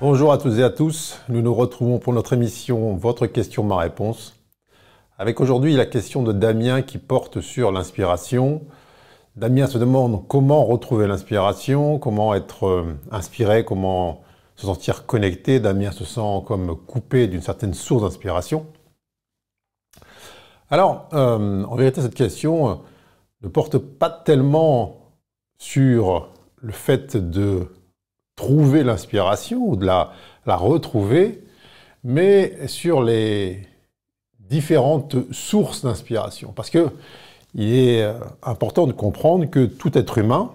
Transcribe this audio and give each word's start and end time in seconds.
Bonjour 0.00 0.32
à 0.32 0.38
toutes 0.38 0.54
et 0.54 0.62
à 0.62 0.70
tous. 0.70 1.20
Nous 1.28 1.42
nous 1.42 1.52
retrouvons 1.52 1.98
pour 1.98 2.14
notre 2.14 2.32
émission 2.32 2.96
Votre 2.96 3.26
question, 3.26 3.64
ma 3.64 3.76
réponse. 3.76 4.34
Avec 5.18 5.42
aujourd'hui 5.42 5.76
la 5.76 5.84
question 5.84 6.22
de 6.22 6.32
Damien 6.32 6.80
qui 6.80 6.96
porte 6.96 7.42
sur 7.42 7.70
l'inspiration. 7.70 8.62
Damien 9.36 9.66
se 9.66 9.76
demande 9.76 10.26
comment 10.26 10.64
retrouver 10.64 11.06
l'inspiration, 11.06 11.98
comment 11.98 12.34
être 12.34 12.66
euh, 12.66 12.96
inspiré, 13.10 13.62
comment 13.66 14.22
se 14.56 14.64
sentir 14.64 15.04
connecté. 15.04 15.60
Damien 15.60 15.92
se 15.92 16.06
sent 16.06 16.44
comme 16.46 16.76
coupé 16.76 17.26
d'une 17.26 17.42
certaine 17.42 17.74
source 17.74 18.02
d'inspiration. 18.02 18.68
Alors, 20.70 21.10
euh, 21.12 21.62
en 21.64 21.76
vérité, 21.76 22.00
cette 22.00 22.14
question 22.14 22.70
euh, 22.70 22.74
ne 23.42 23.48
porte 23.48 23.76
pas 23.76 24.08
tellement 24.08 25.12
sur 25.58 26.30
le 26.56 26.72
fait 26.72 27.18
de 27.18 27.68
trouver 28.40 28.84
l'inspiration 28.84 29.58
ou 29.58 29.76
de 29.76 29.84
la, 29.84 30.12
retrouver, 30.46 31.44
mais 32.02 32.66
sur 32.68 33.02
les 33.02 33.68
différentes 34.38 35.16
sources 35.30 35.84
d'inspiration. 35.84 36.52
Parce 36.56 36.70
que 36.70 36.88
il 37.54 37.74
est 37.74 38.02
euh, 38.02 38.14
important 38.42 38.86
de 38.86 38.92
comprendre 38.92 39.44
que 39.44 39.66
tout 39.66 39.96
être 39.98 40.16
humain, 40.18 40.52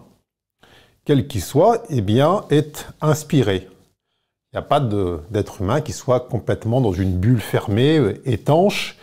quel 1.06 1.28
qu'il 1.28 1.44
soit, 1.44 1.84
eh 1.90 2.02
bien, 2.02 2.46
est 2.50 2.88
inspiré. 3.02 3.68
Il 4.52 4.56
n'y 4.56 4.60
a 4.60 4.64
pas 4.64 4.80
d'être 5.30 5.62
humain 5.62 5.82
qui 5.82 5.94
soit 5.94 6.22
complètement 6.22 6.82
dans 6.82 6.94
une 6.94 7.12
bulle 7.12 7.42
fermée, 7.42 8.00
euh, 8.00 8.22
étanche, 8.26 8.98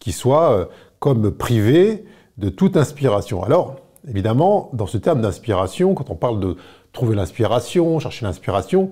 qui 0.00 0.10
soit 0.10 0.50
euh, 0.52 0.64
comme 0.98 1.30
privé 1.30 2.04
de 2.38 2.48
toute 2.48 2.76
inspiration. 2.76 3.44
Alors, 3.44 3.76
évidemment, 4.08 4.70
dans 4.72 4.88
ce 4.88 4.98
terme 4.98 5.20
d'inspiration, 5.20 5.94
quand 5.94 6.10
on 6.10 6.16
parle 6.16 6.40
de 6.40 6.56
trouver 6.94 7.14
l'inspiration, 7.14 7.98
chercher 7.98 8.24
l'inspiration, 8.24 8.90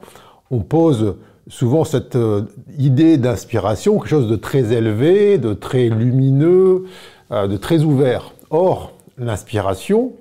on 0.50 0.60
pose 0.60 1.16
souvent 1.48 1.84
cette 1.84 2.16
euh, 2.16 2.42
idée 2.78 3.16
d'inspiration, 3.16 3.98
quelque 3.98 4.08
chose 4.08 4.28
de 4.28 4.36
très 4.36 4.72
élevé, 4.72 5.38
de 5.38 5.54
très 5.54 5.88
lumineux, 5.88 6.84
euh, 7.30 7.48
de 7.48 7.56
très 7.56 7.82
ouvert. 7.82 8.32
Or, 8.50 8.92
l'inspiration, 9.16 10.12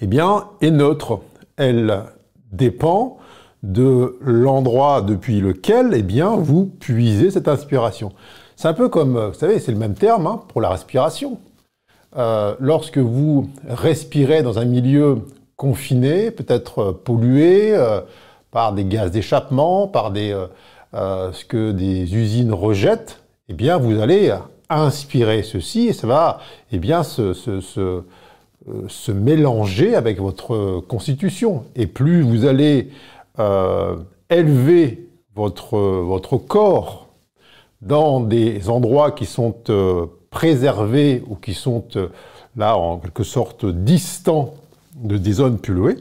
eh 0.00 0.06
bien, 0.06 0.48
est 0.60 0.70
neutre. 0.70 1.20
Elle 1.56 2.02
dépend 2.52 3.18
de 3.62 4.18
l'endroit 4.20 5.00
depuis 5.00 5.40
lequel, 5.40 5.92
eh 5.94 6.02
bien, 6.02 6.36
vous 6.36 6.66
puisez 6.66 7.30
cette 7.30 7.48
inspiration. 7.48 8.12
C'est 8.56 8.68
un 8.68 8.74
peu 8.74 8.88
comme, 8.88 9.18
vous 9.28 9.34
savez, 9.34 9.58
c'est 9.58 9.72
le 9.72 9.78
même 9.78 9.94
terme 9.94 10.26
hein, 10.26 10.42
pour 10.48 10.60
la 10.60 10.68
respiration. 10.68 11.38
Euh, 12.16 12.54
lorsque 12.60 12.98
vous 12.98 13.48
respirez 13.66 14.42
dans 14.42 14.58
un 14.58 14.66
milieu 14.66 15.22
confiné, 15.62 16.32
peut-être 16.32 16.78
euh, 16.80 16.92
pollué 16.92 17.72
euh, 17.72 18.00
par 18.50 18.72
des 18.72 18.84
gaz 18.84 19.12
d'échappement, 19.12 19.86
par 19.86 20.10
des, 20.10 20.36
euh, 20.94 21.32
ce 21.32 21.44
que 21.44 21.70
des 21.70 22.16
usines 22.16 22.52
rejettent, 22.52 23.22
eh 23.48 23.52
bien, 23.52 23.78
vous 23.78 24.00
allez 24.00 24.34
inspirer 24.68 25.44
ceci 25.44 25.86
et 25.86 25.92
ça 25.92 26.08
va 26.08 26.40
eh 26.72 26.78
bien, 26.78 27.04
se, 27.04 27.32
se, 27.32 27.60
se, 27.60 28.02
se 28.88 29.12
mélanger 29.12 29.94
avec 29.94 30.18
votre 30.18 30.80
constitution. 30.80 31.64
Et 31.76 31.86
plus 31.86 32.22
vous 32.22 32.44
allez 32.46 32.90
élever 34.30 35.08
votre, 35.34 35.78
votre 35.78 36.38
corps 36.38 37.08
dans 37.82 38.20
des 38.20 38.68
endroits 38.68 39.10
qui 39.12 39.26
sont 39.26 39.54
préservés 40.30 41.22
ou 41.26 41.34
qui 41.36 41.54
sont 41.54 41.84
là 42.56 42.76
en 42.76 42.98
quelque 42.98 43.24
sorte 43.24 43.66
distants 43.66 44.54
de 44.96 45.16
des 45.16 45.32
zones 45.32 45.58
polluées, 45.58 45.96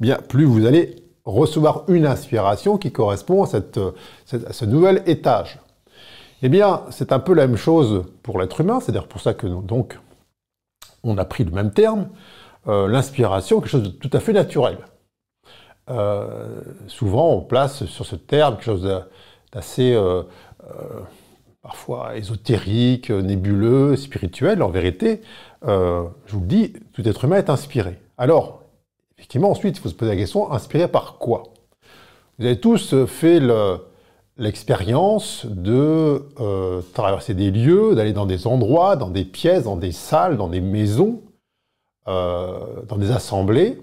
bien 0.00 0.16
plus 0.16 0.44
vous 0.44 0.66
allez 0.66 0.96
recevoir 1.24 1.84
une 1.88 2.06
inspiration 2.06 2.78
qui 2.78 2.90
correspond 2.90 3.44
à, 3.44 3.46
cette, 3.46 3.78
ce 4.26 4.64
nouvel 4.64 5.02
étage. 5.06 5.58
Eh 6.42 6.48
bien, 6.48 6.82
c'est 6.90 7.12
un 7.12 7.18
peu 7.18 7.34
la 7.34 7.46
même 7.46 7.56
chose 7.56 8.04
pour 8.22 8.40
l'être 8.40 8.60
humain, 8.60 8.80
c'est-à-dire 8.80 9.08
pour 9.08 9.20
ça 9.20 9.34
que 9.34 9.46
donc 9.46 9.98
on 11.02 11.18
a 11.18 11.24
pris 11.24 11.44
le 11.44 11.50
même 11.50 11.72
terme, 11.72 12.08
euh, 12.68 12.88
l'inspiration, 12.88 13.60
quelque 13.60 13.70
chose 13.70 13.82
de 13.82 13.88
tout 13.88 14.10
à 14.12 14.20
fait 14.20 14.32
naturel. 14.32 14.78
Euh, 15.90 16.60
souvent, 16.86 17.30
on 17.32 17.40
place 17.40 17.86
sur 17.86 18.06
ce 18.06 18.16
terme 18.16 18.54
quelque 18.54 18.64
chose 18.64 19.02
d'assez 19.52 19.94
euh, 19.94 20.22
parfois 21.62 22.16
ésotérique, 22.16 23.10
nébuleux, 23.10 23.96
spirituel. 23.96 24.62
En 24.62 24.68
vérité, 24.68 25.20
euh, 25.66 26.04
je 26.26 26.34
vous 26.34 26.40
le 26.40 26.46
dis, 26.46 26.72
tout 26.92 27.06
être 27.06 27.24
humain 27.24 27.36
est 27.36 27.50
inspiré. 27.50 27.98
Alors, 28.16 28.62
effectivement, 29.16 29.50
ensuite, 29.50 29.76
il 29.76 29.80
faut 29.80 29.88
se 29.88 29.94
poser 29.94 30.12
la 30.12 30.16
question, 30.16 30.50
inspiré 30.52 30.88
par 30.88 31.18
quoi? 31.18 31.44
Vous 32.38 32.46
avez 32.46 32.60
tous 32.60 32.94
fait 33.06 33.40
l'expérience 34.36 35.44
de 35.46 36.26
euh, 36.38 36.80
traverser 36.94 37.34
des 37.34 37.50
lieux, 37.50 37.96
d'aller 37.96 38.12
dans 38.12 38.26
des 38.26 38.46
endroits, 38.46 38.94
dans 38.94 39.10
des 39.10 39.24
pièces, 39.24 39.64
dans 39.64 39.76
des 39.76 39.90
salles, 39.90 40.36
dans 40.36 40.48
des 40.48 40.60
maisons, 40.60 41.22
euh, 42.06 42.82
dans 42.88 42.96
des 42.96 43.10
assemblées, 43.10 43.82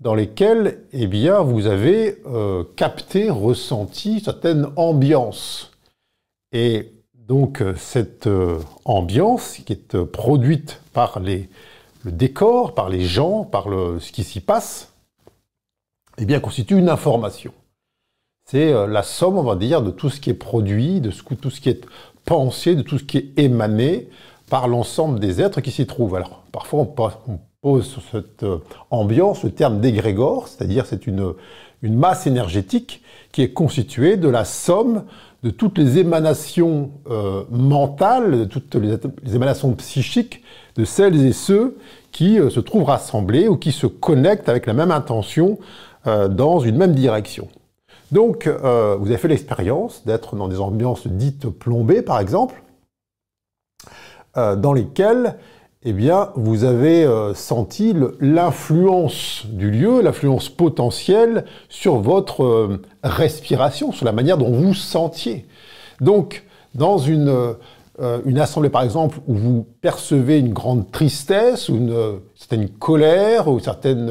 dans 0.00 0.14
lesquelles, 0.14 0.84
eh 0.92 1.06
bien, 1.06 1.40
vous 1.40 1.66
avez 1.66 2.22
capté, 2.76 3.28
ressenti 3.28 4.20
certaines 4.20 4.68
ambiances. 4.76 5.69
Et 6.52 6.92
donc 7.14 7.62
euh, 7.62 7.74
cette 7.76 8.26
euh, 8.26 8.58
ambiance 8.84 9.58
qui 9.64 9.72
est 9.72 9.94
euh, 9.94 10.04
produite 10.04 10.80
par 10.92 11.20
le 11.20 11.46
décor, 12.04 12.74
par 12.74 12.88
les 12.88 13.02
gens, 13.02 13.44
par 13.44 13.64
ce 13.64 14.10
qui 14.10 14.24
s'y 14.24 14.40
passe, 14.40 14.92
eh 16.18 16.24
bien, 16.24 16.40
constitue 16.40 16.76
une 16.76 16.88
information. 16.88 17.52
C'est 18.46 18.72
la 18.88 19.02
somme, 19.04 19.38
on 19.38 19.42
va 19.42 19.54
dire, 19.54 19.80
de 19.80 19.92
tout 19.92 20.10
ce 20.10 20.18
qui 20.18 20.28
est 20.28 20.34
produit, 20.34 21.00
de 21.00 21.10
tout 21.10 21.50
ce 21.50 21.60
qui 21.60 21.68
est 21.68 21.86
pensé, 22.24 22.74
de 22.74 22.82
tout 22.82 22.98
ce 22.98 23.04
qui 23.04 23.18
est 23.18 23.32
émané 23.36 24.08
par 24.48 24.66
l'ensemble 24.66 25.20
des 25.20 25.40
êtres 25.40 25.60
qui 25.60 25.70
s'y 25.70 25.86
trouvent. 25.86 26.16
Alors, 26.16 26.42
parfois, 26.50 26.80
on 27.28 27.38
pose 27.62 27.86
sur 27.86 28.02
cette 28.10 28.44
ambiance 28.90 29.44
le 29.44 29.52
terme 29.52 29.80
d'égrégore, 29.80 30.48
c'est-à-dire 30.48 30.84
c'est 30.84 31.06
une 31.06 31.34
masse 31.82 32.26
énergétique 32.26 33.02
qui 33.30 33.42
est 33.42 33.52
constituée 33.52 34.16
de 34.16 34.28
la 34.28 34.44
somme 34.44 35.04
de 35.42 35.50
toutes 35.50 35.78
les 35.78 35.98
émanations 35.98 36.90
euh, 37.10 37.44
mentales, 37.50 38.40
de 38.40 38.44
toutes 38.44 38.74
les, 38.74 38.98
émanations 39.34 39.72
psychiques 39.72 40.42
de 40.76 40.84
celles 40.84 41.24
et 41.24 41.32
ceux 41.32 41.78
qui 42.12 42.38
euh, 42.38 42.50
se 42.50 42.60
trouvent 42.60 42.84
rassemblés 42.84 43.48
ou 43.48 43.56
qui 43.56 43.72
se 43.72 43.86
connectent 43.86 44.48
avec 44.48 44.66
la 44.66 44.74
même 44.74 44.90
intention 44.90 45.58
euh, 46.06 46.28
dans 46.28 46.60
une 46.60 46.76
même 46.76 46.94
direction. 46.94 47.48
Donc, 48.12 48.48
vous 48.48 49.06
avez 49.06 49.18
fait 49.18 49.28
l'expérience 49.28 50.04
d'être 50.04 50.34
dans 50.34 50.48
des 50.48 50.58
ambiances 50.58 51.06
dites 51.06 51.48
plombées, 51.48 52.02
par 52.02 52.18
exemple, 52.18 52.60
dans 54.34 54.72
lesquelles 54.72 55.36
eh 55.82 55.92
bien, 55.92 56.30
vous 56.34 56.64
avez 56.64 57.08
senti 57.34 57.94
l'influence 58.20 59.46
du 59.46 59.70
lieu, 59.70 60.02
l'influence 60.02 60.50
potentielle 60.50 61.46
sur 61.70 61.96
votre 61.96 62.80
respiration, 63.02 63.90
sur 63.90 64.04
la 64.04 64.12
manière 64.12 64.36
dont 64.36 64.50
vous 64.50 64.74
sentiez. 64.74 65.46
Donc, 66.00 66.44
dans 66.74 66.98
une, 66.98 67.54
euh, 68.00 68.20
une 68.24 68.38
assemblée, 68.38 68.70
par 68.70 68.82
exemple, 68.82 69.18
où 69.26 69.34
vous 69.34 69.66
percevez 69.82 70.38
une 70.38 70.52
grande 70.52 70.90
tristesse, 70.90 71.68
ou 71.68 71.76
une 71.76 72.20
certaine 72.34 72.68
colère, 72.68 73.48
ou 73.48 73.54
une 73.54 73.60
certaine 73.60 74.10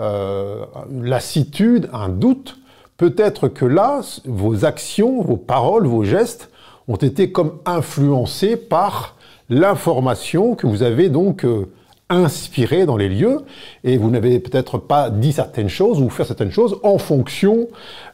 euh, 0.00 0.64
lassitude, 1.02 1.88
un 1.92 2.08
doute, 2.08 2.58
peut-être 2.96 3.48
que 3.48 3.64
là, 3.64 4.02
vos 4.24 4.64
actions, 4.64 5.20
vos 5.22 5.36
paroles, 5.36 5.86
vos 5.86 6.04
gestes 6.04 6.50
ont 6.86 6.96
été 6.96 7.32
comme 7.32 7.58
influencés 7.64 8.56
par 8.56 9.16
l'information 9.48 10.54
que 10.54 10.66
vous 10.66 10.82
avez 10.82 11.08
donc 11.08 11.44
euh, 11.44 11.66
inspiré 12.08 12.86
dans 12.86 12.96
les 12.96 13.08
lieux 13.08 13.40
et 13.82 13.96
vous 13.96 14.10
n'avez 14.10 14.38
peut-être 14.38 14.78
pas 14.78 15.10
dit 15.10 15.32
certaines 15.32 15.68
choses 15.68 16.00
ou 16.00 16.10
fait 16.10 16.24
certaines 16.24 16.52
choses 16.52 16.78
en 16.82 16.98
fonction 16.98 17.68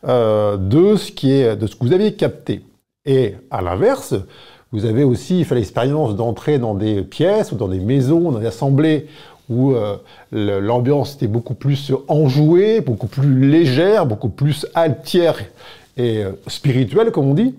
euh, 0.06 0.56
de 0.56 0.97
ce 0.97 1.12
qui 1.12 1.32
est 1.32 1.56
de 1.56 1.67
ce 1.67 1.77
que 1.77 1.85
vous 1.85 1.93
avez 1.93 2.15
capté. 2.15 2.62
Et 3.05 3.35
à 3.50 3.62
l'inverse, 3.62 4.15
vous 4.73 4.85
avez 4.85 5.05
aussi 5.05 5.44
fait 5.44 5.55
l'expérience 5.56 6.15
d'entrer 6.15 6.59
dans 6.59 6.75
des 6.75 7.03
pièces 7.03 7.53
ou 7.53 7.56
dans 7.56 7.69
des 7.69 7.81
maisons, 7.81 8.31
dans 8.31 8.38
des 8.38 8.47
assemblées 8.47 9.06
où 9.49 9.73
euh, 9.73 9.97
l'ambiance 10.31 11.17
était 11.17 11.26
beaucoup 11.26 11.55
plus 11.55 11.93
enjouée, 12.06 12.81
beaucoup 12.81 13.09
plus 13.09 13.49
légère, 13.49 14.06
beaucoup 14.06 14.29
plus 14.29 14.65
altière 14.75 15.41
et 15.97 16.23
spirituelle, 16.47 17.11
comme 17.11 17.26
on 17.26 17.35
dit. 17.35 17.56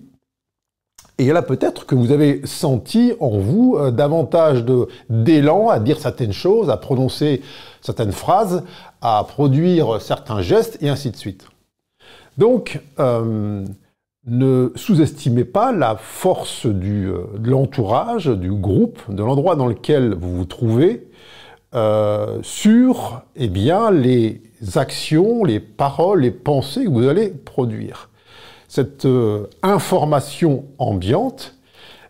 Et 1.17 1.31
là, 1.31 1.41
peut-être 1.41 1.85
que 1.85 1.93
vous 1.93 2.11
avez 2.11 2.41
senti 2.45 3.13
en 3.19 3.37
vous 3.37 3.75
euh, 3.77 3.91
davantage 3.91 4.65
d'élan 5.09 5.69
à 5.69 5.79
dire 5.79 5.99
certaines 5.99 6.33
choses, 6.33 6.69
à 6.69 6.77
prononcer 6.77 7.41
certaines 7.81 8.11
phrases, 8.11 8.63
à 9.01 9.23
produire 9.27 10.01
certains 10.01 10.41
gestes, 10.41 10.77
et 10.81 10.89
ainsi 10.89 11.11
de 11.11 11.15
suite. 11.15 11.47
Donc, 12.37 12.81
euh, 12.99 13.63
ne 14.25 14.71
sous-estimez 14.75 15.45
pas 15.45 15.71
la 15.71 15.95
force 15.95 16.65
du, 16.65 17.07
euh, 17.07 17.25
de 17.37 17.49
l'entourage, 17.49 18.27
du 18.27 18.51
groupe, 18.51 18.99
de 19.09 19.21
l'endroit 19.21 19.55
dans 19.55 19.67
lequel 19.67 20.15
vous 20.15 20.37
vous 20.37 20.45
trouvez, 20.45 21.07
sur 22.41 23.21
eh 23.37 23.47
bien, 23.47 23.91
les 23.91 24.41
actions, 24.75 25.45
les 25.45 25.61
paroles, 25.61 26.19
les 26.19 26.31
pensées 26.31 26.83
que 26.83 26.89
vous 26.89 27.07
allez 27.07 27.29
produire. 27.29 28.10
Cette 28.73 29.05
information 29.63 30.63
ambiante 30.77 31.55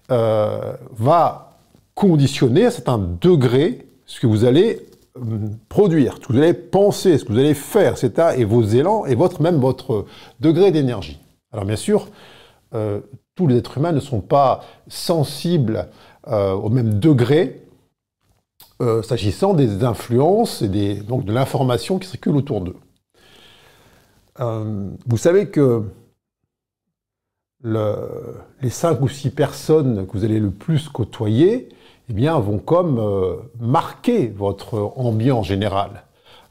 va 0.10 1.58
conditionner 1.96 2.66
à 2.66 2.68
un 2.68 2.72
certain 2.72 3.00
degré 3.00 3.88
ce 4.06 4.20
que 4.20 4.28
vous 4.28 4.46
allez 4.46 4.80
produire, 5.70 6.16
ce 6.16 6.28
que 6.28 6.34
vous 6.34 6.38
allez 6.38 6.54
penser, 6.54 7.18
ce 7.18 7.26
que 7.26 7.34
vous 7.34 7.40
allez 7.40 7.56
faire, 7.56 7.94
etc., 7.94 8.36
et 8.38 8.46
vos 8.46 8.62
élans, 8.62 9.06
et 9.06 9.16
votre, 9.16 9.42
même 9.42 9.58
votre 9.58 10.06
degré 10.40 10.72
d'énergie. 10.72 11.20
Alors 11.52 11.66
bien 11.66 11.76
sûr, 11.76 12.08
euh, 12.74 13.02
tous 13.36 13.48
les 13.48 13.58
êtres 13.58 13.78
humains 13.78 13.92
ne 13.92 14.00
sont 14.00 14.22
pas 14.22 14.64
sensibles 14.88 15.90
euh, 16.28 16.54
au 16.54 16.70
même 16.70 17.00
degré 17.00 17.64
euh, 18.82 19.02
s'agissant 19.02 19.54
des 19.54 19.84
influences 19.84 20.62
et 20.62 20.70
des, 20.70 20.96
donc 20.96 21.26
de 21.26 21.34
l'information 21.34 22.00
qui 22.00 22.08
circule 22.08 22.36
autour 22.36 22.62
d'eux. 22.62 22.78
vous 24.40 25.18
savez 25.18 25.50
que 25.50 25.84
les 27.64 28.70
cinq 28.70 29.02
ou 29.02 29.08
six 29.08 29.30
personnes 29.30 30.08
que 30.08 30.14
vous 30.14 30.24
allez 30.24 30.40
le 30.40 30.52
plus 30.52 30.90
côtoyer, 30.90 31.70
eh 32.10 32.14
bien, 32.14 32.38
vont 32.40 32.58
comme 32.58 33.00
euh, 33.00 33.36
marquer 33.60 34.34
votre 34.36 34.94
ambiance 34.98 35.48
générale. 35.48 36.04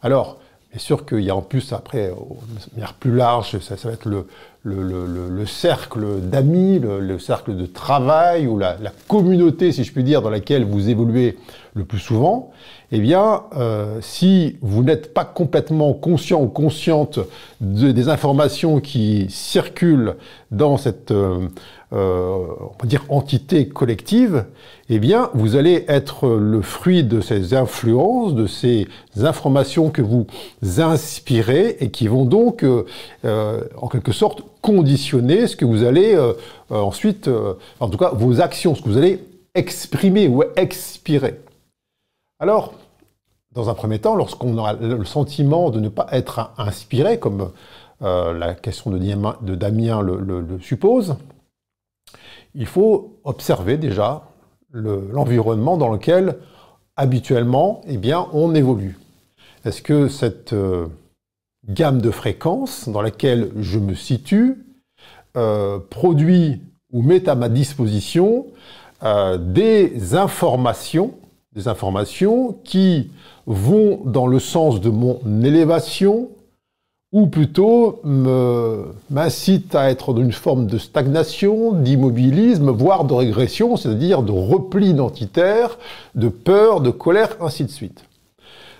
Alors, 0.02 0.38
bien 0.70 0.78
sûr 0.78 1.04
qu'il 1.04 1.20
y 1.20 1.30
a 1.30 1.36
en 1.36 1.42
plus, 1.42 1.72
après, 1.72 2.08
de 2.08 2.74
manière 2.74 2.94
plus 2.94 3.14
large, 3.14 3.58
ça, 3.58 3.74
va 3.82 3.92
être 3.92 4.06
le, 4.06 4.26
le, 4.62 5.46
cercle 5.46 6.20
d'amis, 6.20 6.78
le, 6.78 7.18
cercle 7.18 7.56
de 7.56 7.66
travail 7.66 8.46
ou 8.46 8.56
la, 8.58 8.76
communauté, 9.08 9.72
si 9.72 9.84
je 9.84 9.92
puis 9.92 10.04
dire, 10.04 10.22
dans 10.22 10.30
laquelle 10.30 10.64
vous 10.64 10.88
évoluez 10.88 11.36
le 11.74 11.84
plus 11.84 11.98
souvent, 11.98 12.52
eh 12.92 12.98
bien, 12.98 13.44
euh, 13.56 13.98
si 14.00 14.56
vous 14.62 14.82
n'êtes 14.82 15.14
pas 15.14 15.24
complètement 15.24 15.92
conscient 15.92 16.42
ou 16.42 16.48
consciente 16.48 17.20
des 17.60 18.08
informations 18.08 18.80
qui 18.80 19.26
circulent 19.28 20.16
dans 20.50 20.76
cette, 20.76 21.12
euh, 21.12 21.46
euh, 21.92 22.46
dire, 22.82 23.04
entité 23.08 23.68
collective, 23.68 24.44
eh 24.88 24.98
bien, 24.98 25.30
vous 25.34 25.54
allez 25.54 25.84
être 25.86 26.28
le 26.30 26.62
fruit 26.62 27.04
de 27.04 27.20
ces 27.20 27.54
influences, 27.54 28.34
de 28.34 28.48
ces 28.48 28.88
informations 29.22 29.90
que 29.90 30.02
vous 30.02 30.26
inspirez 30.78 31.76
et 31.78 31.90
qui 31.90 32.08
vont 32.08 32.24
donc, 32.24 32.64
en 33.24 33.88
quelque 33.88 34.12
sorte, 34.12 34.42
conditionner 34.62 35.46
ce 35.46 35.54
que 35.54 35.64
vous 35.64 35.84
allez 35.84 36.18
ensuite, 36.70 37.30
en 37.78 37.88
tout 37.88 37.98
cas, 37.98 38.10
vos 38.12 38.40
actions, 38.40 38.74
ce 38.74 38.82
que 38.82 38.88
vous 38.88 38.98
allez 38.98 39.20
exprimer 39.54 40.26
ou 40.26 40.42
expirer. 40.56 41.38
Alors, 42.40 42.72
dans 43.52 43.68
un 43.68 43.74
premier 43.74 43.98
temps, 43.98 44.14
lorsqu'on 44.14 44.56
aura 44.56 44.74
le 44.74 45.04
sentiment 45.04 45.70
de 45.70 45.80
ne 45.80 45.88
pas 45.88 46.06
être 46.12 46.52
inspiré, 46.56 47.18
comme 47.18 47.50
euh, 48.02 48.32
la 48.32 48.54
question 48.54 48.90
de, 48.90 49.54
Damien 49.54 50.00
le, 50.02 50.58
suppose, 50.60 51.16
il 52.54 52.66
faut 52.66 53.18
observer 53.24 53.76
déjà 53.76 54.24
l'environnement 54.72 55.76
dans 55.76 55.88
lequel 55.90 56.38
habituellement 56.96 57.80
eh 57.86 57.96
bien, 57.96 58.28
on 58.32 58.54
évolue. 58.54 58.98
Est-ce 59.64 59.82
que 59.82 60.08
cette 60.08 60.52
euh, 60.52 60.86
gamme 61.68 62.00
de 62.00 62.10
fréquences 62.10 62.88
dans 62.88 63.02
laquelle 63.02 63.50
je 63.58 63.78
me 63.78 63.94
situe 63.94 64.64
euh, 65.36 65.78
produit 65.90 66.62
ou 66.92 67.02
met 67.02 67.28
à 67.28 67.34
ma 67.34 67.48
disposition 67.48 68.46
des 69.38 70.14
informations 70.14 71.14
des 71.54 71.66
informations 71.66 72.56
qui 72.64 73.10
vont 73.46 74.00
dans 74.04 74.26
le 74.26 74.38
sens 74.38 74.80
de 74.80 74.90
mon 74.90 75.18
élévation 75.42 76.28
ou 77.12 77.26
plutôt 77.26 78.00
m'incitent 78.04 79.74
à 79.74 79.90
être 79.90 80.14
dans 80.14 80.22
une 80.22 80.30
forme 80.30 80.68
de 80.68 80.78
stagnation, 80.78 81.72
d'immobilisme, 81.72 82.70
voire 82.70 83.04
de 83.04 83.14
régression, 83.14 83.76
c'est-à-dire 83.76 84.22
de 84.22 84.30
repli 84.30 84.90
identitaire, 84.90 85.76
de 86.14 86.28
peur, 86.28 86.80
de 86.80 86.90
colère, 86.90 87.36
ainsi 87.40 87.64
de 87.64 87.70
suite. 87.70 88.04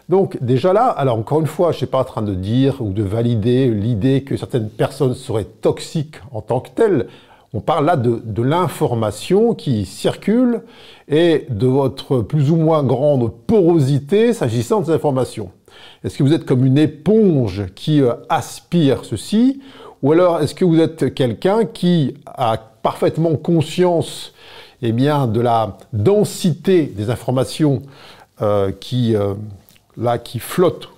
Donc 0.08 0.38
déjà 0.40 0.72
là, 0.72 0.86
alors 0.86 1.18
encore 1.18 1.40
une 1.40 1.48
fois, 1.48 1.72
je 1.72 1.76
ne 1.76 1.78
suis 1.78 1.86
pas 1.86 2.00
en 2.00 2.04
train 2.04 2.22
de 2.22 2.34
dire 2.34 2.80
ou 2.80 2.92
de 2.92 3.02
valider 3.02 3.68
l'idée 3.68 4.22
que 4.22 4.36
certaines 4.36 4.68
personnes 4.68 5.14
seraient 5.14 5.44
toxiques 5.44 6.16
en 6.32 6.40
tant 6.40 6.60
que 6.60 6.70
telles. 6.70 7.08
On 7.52 7.60
parle 7.60 7.84
là 7.86 7.96
de, 7.96 8.42
l'information 8.42 9.54
qui 9.54 9.84
circule 9.84 10.62
et 11.08 11.46
de 11.50 11.66
votre 11.66 12.20
plus 12.20 12.52
ou 12.52 12.56
moins 12.56 12.84
grande 12.84 13.32
porosité 13.46 14.32
s'agissant 14.32 14.80
de 14.80 14.86
ces 14.86 14.92
informations. 14.92 15.50
Est-ce 16.04 16.16
que 16.16 16.22
vous 16.22 16.32
êtes 16.32 16.44
comme 16.44 16.64
une 16.64 16.78
éponge 16.78 17.66
qui 17.74 18.02
euh, 18.02 18.14
aspire 18.28 19.04
ceci 19.04 19.60
ou 20.02 20.12
alors 20.12 20.40
est-ce 20.40 20.54
que 20.54 20.64
vous 20.64 20.80
êtes 20.80 21.12
quelqu'un 21.12 21.64
qui 21.64 22.14
a 22.24 22.56
parfaitement 22.56 23.34
conscience 23.36 24.32
eh 24.80 24.92
bien, 24.92 25.26
de 25.26 25.40
la 25.40 25.76
densité 25.92 26.86
des 26.86 27.10
informations 27.10 27.82
euh, 28.40 28.72
qui, 28.72 29.14
euh, 29.14 29.34
là, 29.96 30.18
qui 30.18 30.38
flottent 30.38 30.88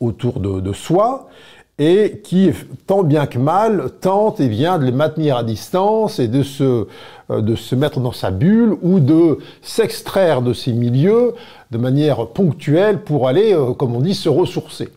autour 0.00 0.40
de 0.40 0.72
soi 0.72 1.28
et 1.78 2.20
qui, 2.22 2.52
tant 2.86 3.02
bien 3.02 3.26
que 3.26 3.38
mal, 3.38 3.90
tente 4.00 4.38
et 4.40 4.48
vient 4.48 4.78
de 4.78 4.84
les 4.84 4.92
maintenir 4.92 5.36
à 5.36 5.42
distance 5.42 6.20
et 6.20 6.28
de 6.28 6.42
se, 6.42 6.86
euh, 7.30 7.40
de 7.40 7.74
mettre 7.74 8.00
dans 8.00 8.12
sa 8.12 8.30
bulle 8.30 8.76
ou 8.82 9.00
de 9.00 9.38
s'extraire 9.60 10.40
de 10.40 10.52
ces 10.52 10.72
milieux 10.72 11.34
de 11.72 11.78
manière 11.78 12.28
ponctuelle 12.28 13.02
pour 13.02 13.26
aller, 13.26 13.52
euh, 13.52 13.72
comme 13.72 13.94
on 13.96 14.00
dit, 14.00 14.14
se 14.14 14.28
ressourcer. 14.28 14.88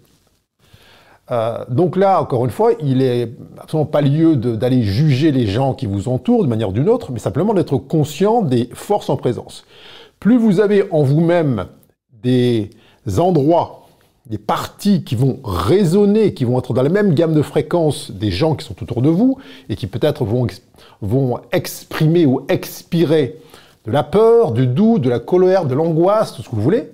Euh, 1.31 1.65
donc 1.67 1.97
là, 1.97 2.21
encore 2.21 2.45
une 2.45 2.51
fois, 2.51 2.73
il 2.79 2.99
n'est 2.99 3.31
absolument 3.57 3.87
pas 3.87 4.01
lieu 4.01 4.35
d'aller 4.35 4.83
juger 4.83 5.31
les 5.31 5.47
gens 5.47 5.73
qui 5.73 5.87
vous 5.87 6.07
entourent 6.07 6.41
d'une 6.41 6.49
manière 6.49 6.71
d'une 6.71 6.89
autre, 6.89 7.11
mais 7.11 7.19
simplement 7.19 7.55
d'être 7.55 7.77
conscient 7.77 8.43
des 8.43 8.69
forces 8.73 9.09
en 9.09 9.17
présence. 9.17 9.65
Plus 10.19 10.37
vous 10.37 10.59
avez 10.59 10.85
en 10.91 11.01
vous-même 11.01 11.65
des 12.23 12.69
endroits 13.17 13.86
des 14.29 14.37
parties 14.37 15.03
qui 15.03 15.15
vont 15.15 15.39
résonner, 15.43 16.33
qui 16.33 16.43
vont 16.43 16.59
être 16.59 16.73
dans 16.73 16.81
la 16.81 16.89
même 16.89 17.13
gamme 17.13 17.33
de 17.33 17.41
fréquences 17.41 18.11
des 18.11 18.31
gens 18.31 18.55
qui 18.55 18.65
sont 18.65 18.75
autour 18.81 19.01
de 19.01 19.09
vous 19.09 19.37
et 19.69 19.75
qui 19.75 19.87
peut-être 19.87 20.25
vont, 20.25 21.39
exprimer 21.51 22.25
ou 22.25 22.45
expirer 22.49 23.39
de 23.85 23.91
la 23.91 24.03
peur, 24.03 24.51
du 24.51 24.67
doute, 24.67 25.01
de 25.03 25.09
la 25.09 25.19
colère, 25.19 25.65
de 25.65 25.73
l'angoisse, 25.73 26.33
tout 26.33 26.41
ce 26.41 26.49
que 26.49 26.55
vous 26.55 26.61
voulez, 26.61 26.91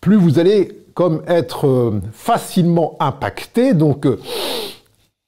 plus 0.00 0.16
vous 0.16 0.40
allez 0.40 0.76
comme 0.94 1.22
être 1.28 1.66
euh, 1.66 2.00
facilement 2.12 2.96
impacté, 2.98 3.74
donc 3.74 4.04
euh, 4.04 4.18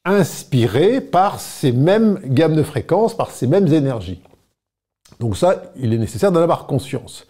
inspiré 0.05 1.01
par 1.01 1.41
ces 1.41 1.73
mêmes 1.73 2.19
gammes 2.27 2.57
de 2.57 2.63
fréquences, 2.63 3.17
par 3.17 3.31
ces 3.31 3.47
mêmes 3.47 3.73
énergies. 3.73 4.21
Donc 5.21 5.37
ça, 5.37 5.63
il 5.77 5.95
est 5.95 5.99
nécessaire 5.99 6.33
d'en 6.33 6.43
avoir 6.43 6.67
conscience. 6.67 7.27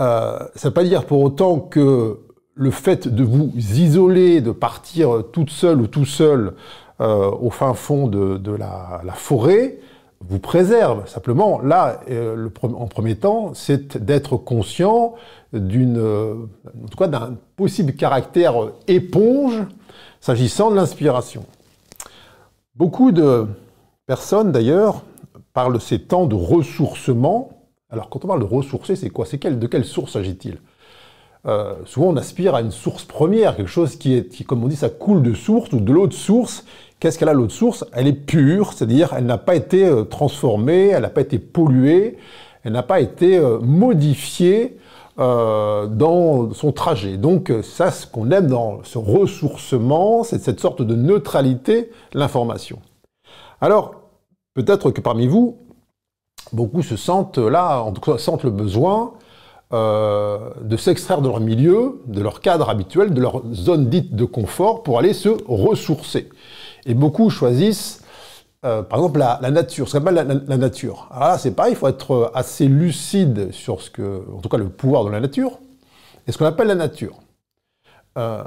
Euh, 0.00 0.38
ça 0.56 0.68
ne 0.68 0.70
veut 0.70 0.74
pas 0.74 0.84
dire 0.84 1.04
pour 1.04 1.20
autant 1.20 1.60
que 1.60 2.18
le 2.54 2.70
fait 2.70 3.08
de 3.08 3.24
vous 3.24 3.52
isoler, 3.56 4.40
de 4.40 4.50
partir 4.50 5.24
toute 5.32 5.50
seule 5.50 5.80
ou 5.80 5.86
tout 5.86 6.04
seul 6.04 6.54
euh, 7.00 7.30
au 7.30 7.50
fin 7.50 7.74
fond 7.74 8.06
de, 8.06 8.52
la, 8.52 9.02
forêt, 9.14 9.78
vous 10.20 10.38
préserve. 10.38 11.08
Simplement, 11.08 11.60
là, 11.60 12.00
euh, 12.10 12.48
en 12.62 12.86
premier 12.86 13.16
temps, 13.16 13.54
c'est 13.54 13.96
d'être 13.96 14.36
conscient 14.36 15.14
d'une, 15.52 15.98
euh, 15.98 16.34
en 16.84 16.88
tout 16.88 16.96
cas, 16.96 17.08
d'un 17.08 17.36
possible 17.56 17.94
caractère 17.94 18.54
éponge 18.86 19.62
s'agissant 20.20 20.70
de 20.70 20.76
l'inspiration. 20.76 21.44
Beaucoup 22.76 23.10
de 23.10 23.46
personnes, 24.06 24.52
d'ailleurs, 24.52 25.02
parlent 25.54 25.80
ces 25.80 25.98
temps 25.98 26.26
de 26.26 26.36
ressourcement. 26.36 27.50
Alors, 27.90 28.10
quand 28.10 28.24
on 28.24 28.28
parle 28.28 28.40
de 28.40 28.54
ressourcer, 28.54 28.96
c'est 28.96 29.10
quoi? 29.10 29.26
C'est 29.26 29.42
de 29.42 29.66
quelle 29.66 29.84
source 29.84 30.12
s'agit-il? 30.12 30.58
Euh, 31.46 31.74
souvent 31.86 32.08
on 32.08 32.16
aspire 32.16 32.54
à 32.54 32.60
une 32.60 32.70
source 32.70 33.04
première, 33.04 33.56
quelque 33.56 33.68
chose 33.68 33.96
qui 33.96 34.14
est, 34.14 34.28
qui, 34.28 34.44
comme 34.44 34.62
on 34.62 34.68
dit, 34.68 34.76
ça 34.76 34.88
coule 34.88 35.22
de 35.22 35.34
source 35.34 35.72
ou 35.72 35.80
de 35.80 35.92
l'autre 35.92 36.14
source. 36.14 36.64
Qu'est-ce 37.00 37.18
qu'elle 37.18 37.28
a 37.28 37.32
l'autre 37.32 37.52
source? 37.52 37.84
Elle 37.92 38.06
est 38.06 38.12
pure, 38.12 38.72
c'est-à-dire 38.72 39.12
elle 39.16 39.26
n'a 39.26 39.38
pas 39.38 39.56
été 39.56 39.84
euh, 39.84 40.04
transformée, 40.04 40.88
elle 40.88 41.02
n'a 41.02 41.10
pas 41.10 41.22
été 41.22 41.38
polluée, 41.38 42.16
elle 42.62 42.72
n'a 42.72 42.84
pas 42.84 43.00
été 43.00 43.38
euh, 43.38 43.58
modifiée 43.58 44.78
dans 45.18 46.54
son 46.54 46.72
trajet. 46.72 47.18
Donc 47.18 47.52
ça, 47.62 47.90
ce 47.90 48.06
qu'on 48.06 48.30
aime 48.30 48.46
dans 48.46 48.82
ce 48.82 48.96
ressourcement, 48.96 50.24
c'est 50.24 50.42
cette 50.42 50.58
sorte 50.58 50.80
de 50.80 50.94
neutralité 50.96 51.90
l'information. 52.14 52.78
Alors, 53.60 53.94
peut-être 54.54 54.90
que 54.90 55.02
parmi 55.02 55.26
vous, 55.26 55.58
beaucoup 56.52 56.82
se 56.82 56.96
sentent 56.96 57.36
là, 57.36 57.82
en 57.82 57.92
tout 57.92 58.00
cas 58.00 58.16
sentent 58.16 58.42
le 58.42 58.50
besoin 58.50 59.12
euh, 59.72 60.50
de 60.60 60.76
s'extraire 60.76 61.22
de 61.22 61.28
leur 61.28 61.40
milieu, 61.40 62.02
de 62.06 62.20
leur 62.20 62.40
cadre 62.40 62.68
habituel, 62.68 63.14
de 63.14 63.20
leur 63.20 63.42
zone 63.52 63.88
dite 63.88 64.14
de 64.14 64.24
confort 64.24 64.82
pour 64.82 64.98
aller 64.98 65.14
se 65.14 65.30
ressourcer. 65.46 66.28
Et 66.84 66.94
beaucoup 66.94 67.30
choisissent, 67.30 68.02
euh, 68.64 68.82
par 68.82 68.98
exemple, 68.98 69.18
la, 69.18 69.50
nature, 69.50 69.88
ce 69.88 69.98
qu'on 69.98 70.06
appelle 70.06 70.42
la, 70.46 70.56
nature. 70.56 71.08
Alors 71.10 71.28
là, 71.28 71.38
c'est 71.38 71.52
pareil, 71.52 71.72
il 71.72 71.76
faut 71.76 71.88
être 71.88 72.30
assez 72.34 72.66
lucide 72.66 73.50
sur 73.52 73.80
ce 73.80 73.90
que, 73.90 74.24
en 74.36 74.40
tout 74.40 74.48
cas, 74.48 74.58
le 74.58 74.68
pouvoir 74.68 75.04
de 75.04 75.10
la 75.10 75.20
nature. 75.20 75.58
est 76.26 76.32
ce 76.32 76.38
qu'on 76.38 76.44
appelle 76.44 76.68
la 76.68 76.74
nature. 76.74 77.16
Euh, 78.18 78.42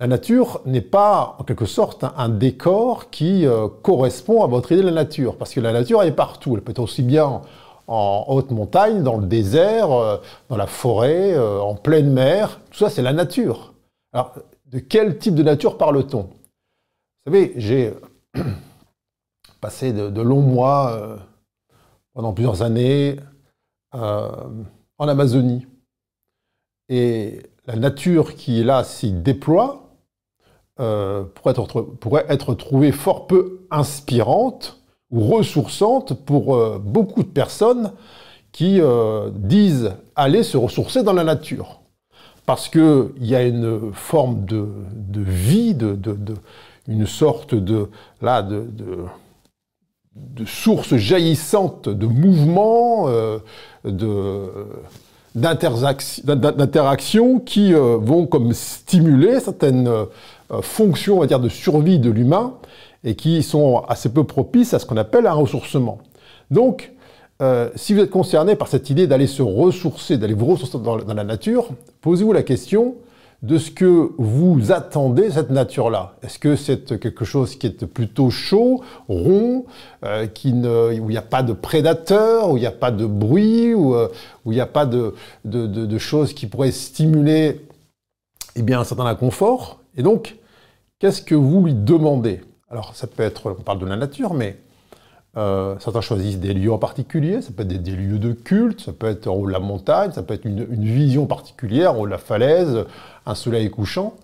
la 0.00 0.08
nature 0.08 0.62
n'est 0.66 0.80
pas, 0.80 1.36
en 1.38 1.44
quelque 1.44 1.66
sorte, 1.66 2.04
un, 2.16 2.28
décor 2.28 3.10
qui 3.10 3.46
euh, 3.46 3.68
correspond 3.82 4.42
à 4.42 4.48
votre 4.48 4.72
idée 4.72 4.82
de 4.82 4.86
la 4.88 4.92
nature, 4.92 5.36
parce 5.36 5.54
que 5.54 5.60
la 5.60 5.72
nature 5.72 6.02
est 6.02 6.10
partout. 6.10 6.56
Elle 6.56 6.62
peut 6.62 6.72
être 6.72 6.80
aussi 6.80 7.02
bien 7.02 7.42
en 7.86 8.24
haute 8.28 8.50
montagne, 8.50 9.02
dans 9.02 9.18
le 9.18 9.26
désert, 9.26 9.92
euh, 9.92 10.16
dans 10.48 10.56
la 10.56 10.66
forêt, 10.66 11.38
en 11.38 11.74
pleine 11.74 12.12
mer. 12.12 12.60
Tout 12.70 12.78
ça, 12.78 12.90
c'est 12.90 13.02
la 13.02 13.12
nature. 13.12 13.74
Alors, 14.12 14.34
de 14.66 14.78
quel 14.78 15.18
type 15.18 15.34
de 15.34 15.42
nature 15.42 15.76
parle-t-on? 15.78 16.22
Vous 16.22 17.32
savez, 17.32 17.52
j'ai 17.56 17.92
passé 19.60 19.92
de, 19.92 20.22
longs 20.22 20.40
mois, 20.40 21.18
pendant 22.14 22.32
plusieurs 22.32 22.62
années, 22.62 23.16
en 23.92 25.08
Amazonie. 25.08 25.66
Et 26.88 27.42
la 27.66 27.76
nature 27.76 28.34
qui 28.34 28.60
est 28.60 28.64
là 28.64 28.84
s'y 28.84 29.12
déploie 29.12 29.82
euh, 30.80 31.24
pourrait, 31.24 32.26
être, 32.28 32.54
trouvée 32.54 32.92
fort 32.92 33.26
peu 33.26 33.66
inspirante 33.70 34.81
ou 35.12 35.20
ressourçante 35.20 36.14
pour 36.24 36.56
euh, 36.56 36.78
beaucoup 36.82 37.22
de 37.22 37.28
personnes 37.28 37.92
qui 38.50 38.80
euh, 38.80 39.30
disent 39.34 39.92
aller 40.16 40.42
se 40.42 40.56
ressourcer 40.56 41.02
dans 41.02 41.12
la 41.12 41.24
nature. 41.24 41.80
Parce 42.44 42.68
qu'il 42.68 43.12
y 43.20 43.36
a 43.36 43.44
une 43.44 43.92
forme 43.92 44.44
de, 44.44 44.66
vie, 45.14 45.74
de, 45.74 45.96
une 46.88 47.06
sorte 47.06 47.54
de, 47.54 47.88
là, 48.20 48.42
de, 48.42 48.66
de 50.16 50.44
source 50.44 50.96
jaillissante 50.96 51.88
de 51.88 52.06
mouvement, 52.06 53.06
de 53.84 54.50
d'interactions 55.34 57.38
qui 57.38 57.72
euh, 57.72 57.96
vont 58.00 58.26
comme 58.26 58.52
stimuler 58.52 59.40
certaines 59.40 59.88
euh, 59.88 60.04
fonctions, 60.60 61.16
on 61.16 61.20
va 61.20 61.26
dire, 61.26 61.40
de 61.40 61.48
survie 61.48 61.98
de 61.98 62.10
l'humain 62.10 62.54
et 63.04 63.14
qui 63.14 63.42
sont 63.42 63.82
assez 63.88 64.12
peu 64.12 64.24
propices 64.24 64.74
à 64.74 64.78
ce 64.78 64.86
qu'on 64.86 64.96
appelle 64.96 65.26
un 65.26 65.32
ressourcement. 65.32 65.98
Donc, 66.50 66.92
euh, 67.40 67.70
si 67.74 67.94
vous 67.94 68.00
êtes 68.00 68.10
concerné 68.10 68.54
par 68.54 68.68
cette 68.68 68.90
idée 68.90 69.06
d'aller 69.06 69.26
se 69.26 69.42
ressourcer, 69.42 70.18
d'aller 70.18 70.34
vous 70.34 70.46
ressourcer 70.46 70.78
dans 70.78 71.14
la 71.14 71.24
nature, 71.24 71.68
posez-vous 72.00 72.32
la 72.32 72.42
question, 72.42 72.94
de 73.42 73.58
ce 73.58 73.72
que 73.72 74.12
vous 74.18 74.70
attendez 74.70 75.30
cette 75.32 75.50
nature-là. 75.50 76.14
Est-ce 76.22 76.38
que 76.38 76.54
c'est 76.54 77.00
quelque 77.00 77.24
chose 77.24 77.56
qui 77.56 77.66
est 77.66 77.86
plutôt 77.86 78.30
chaud, 78.30 78.82
rond, 79.08 79.64
euh, 80.04 80.28
qui 80.28 80.52
ne, 80.52 81.00
où 81.00 81.10
il 81.10 81.12
n'y 81.12 81.16
a 81.16 81.22
pas 81.22 81.42
de 81.42 81.52
prédateurs, 81.52 82.50
où 82.50 82.56
il 82.56 82.60
n'y 82.60 82.66
a 82.66 82.70
pas 82.70 82.92
de 82.92 83.04
bruit, 83.04 83.74
où, 83.74 83.96
euh, 83.96 84.08
où 84.44 84.52
il 84.52 84.54
n'y 84.54 84.60
a 84.60 84.66
pas 84.66 84.86
de, 84.86 85.14
de, 85.44 85.66
de, 85.66 85.98
choses 85.98 86.32
qui 86.34 86.46
pourraient 86.46 86.70
stimuler 86.70 87.60
eh 88.54 88.62
bien, 88.62 88.78
un 88.78 88.84
certain 88.84 89.06
inconfort? 89.06 89.80
Et 89.96 90.04
donc, 90.04 90.36
qu'est-ce 91.00 91.20
que 91.20 91.34
vous 91.34 91.64
lui 91.64 91.74
demandez? 91.74 92.42
Alors, 92.72 92.94
ça 92.94 93.06
peut 93.06 93.22
être, 93.22 93.54
on 93.58 93.62
parle 93.62 93.78
de 93.80 93.86
la 93.86 93.96
nature, 93.96 94.32
mais 94.32 94.56
euh, 95.36 95.76
certains 95.78 96.00
choisissent 96.00 96.38
des 96.38 96.54
lieux 96.54 96.72
en 96.72 96.78
particulier, 96.78 97.42
ça 97.42 97.50
peut 97.54 97.64
être 97.64 97.82
des, 97.82 97.90
lieux 97.90 98.18
de 98.18 98.32
culte, 98.32 98.80
ça 98.80 98.94
peut 98.94 99.08
être 99.08 99.30
la 99.46 99.58
montagne, 99.58 100.10
ça 100.12 100.22
peut 100.22 100.32
être 100.32 100.46
une, 100.46 100.64
vision 100.64 101.26
particulière, 101.26 101.94
en 101.94 101.98
haut 101.98 102.06
de 102.06 102.10
la 102.10 102.18
falaise, 102.18 102.86
un 103.26 103.34
soleil 103.34 103.70
couchant. 103.70 104.14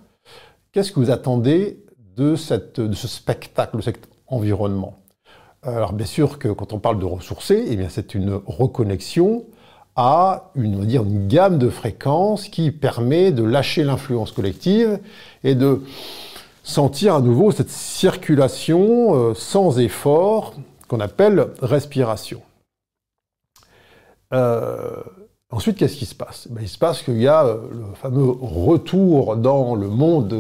Qu'est-ce 0.73 0.93
que 0.93 1.01
vous 1.01 1.11
attendez 1.11 1.85
de, 2.17 2.37
ce 2.37 2.57
spectacle, 3.07 3.77
de 3.77 3.83
cet 3.83 4.09
environnement? 4.27 4.97
Alors 5.63 5.93
bien 5.93 6.07
sûr 6.07 6.39
que 6.39 6.49
quand 6.49 6.73
on 6.73 6.79
parle 6.79 6.99
de 6.99 7.05
ressourcer, 7.05 7.67
eh 7.69 7.89
c'est 7.91 8.15
une 8.15 8.41
reconnexion 8.47 9.45
à 9.95 10.53
une 10.55 11.27
gamme 11.27 11.59
de 11.59 11.69
fréquences 11.69 12.49
qui 12.49 12.71
permet 12.71 13.31
de 13.31 13.43
lâcher 13.43 13.83
l'influence 13.83 14.31
collective 14.33 15.01
et 15.43 15.55
de 15.55 15.83
sentir 16.69 17.15
à 17.15 17.21
nouveau 17.21 17.51
cette 17.51 17.71
circulation 17.71 19.15
euh, 19.15 19.35
sans 19.35 19.79
effort 19.79 20.53
qu'on 20.87 21.01
appelle 21.01 21.49
respiration. 21.63 22.43
Euh, 24.35 25.03
ensuite, 25.51 25.79
qu'est-ce 25.79 25.97
qui 25.97 26.05
se 26.05 26.15
passe? 26.15 26.47
Ben, 26.51 26.61
Il 26.61 26.69
se 26.69 26.77
passe 26.77 27.03
qu'il 27.03 27.21
y 27.23 27.27
a 27.27 27.47
euh, 27.47 27.57
le 27.73 27.95
fameux 27.95 28.31
retour 28.31 29.37
dans 29.37 29.75
le 29.75 29.89
monde 29.89 30.37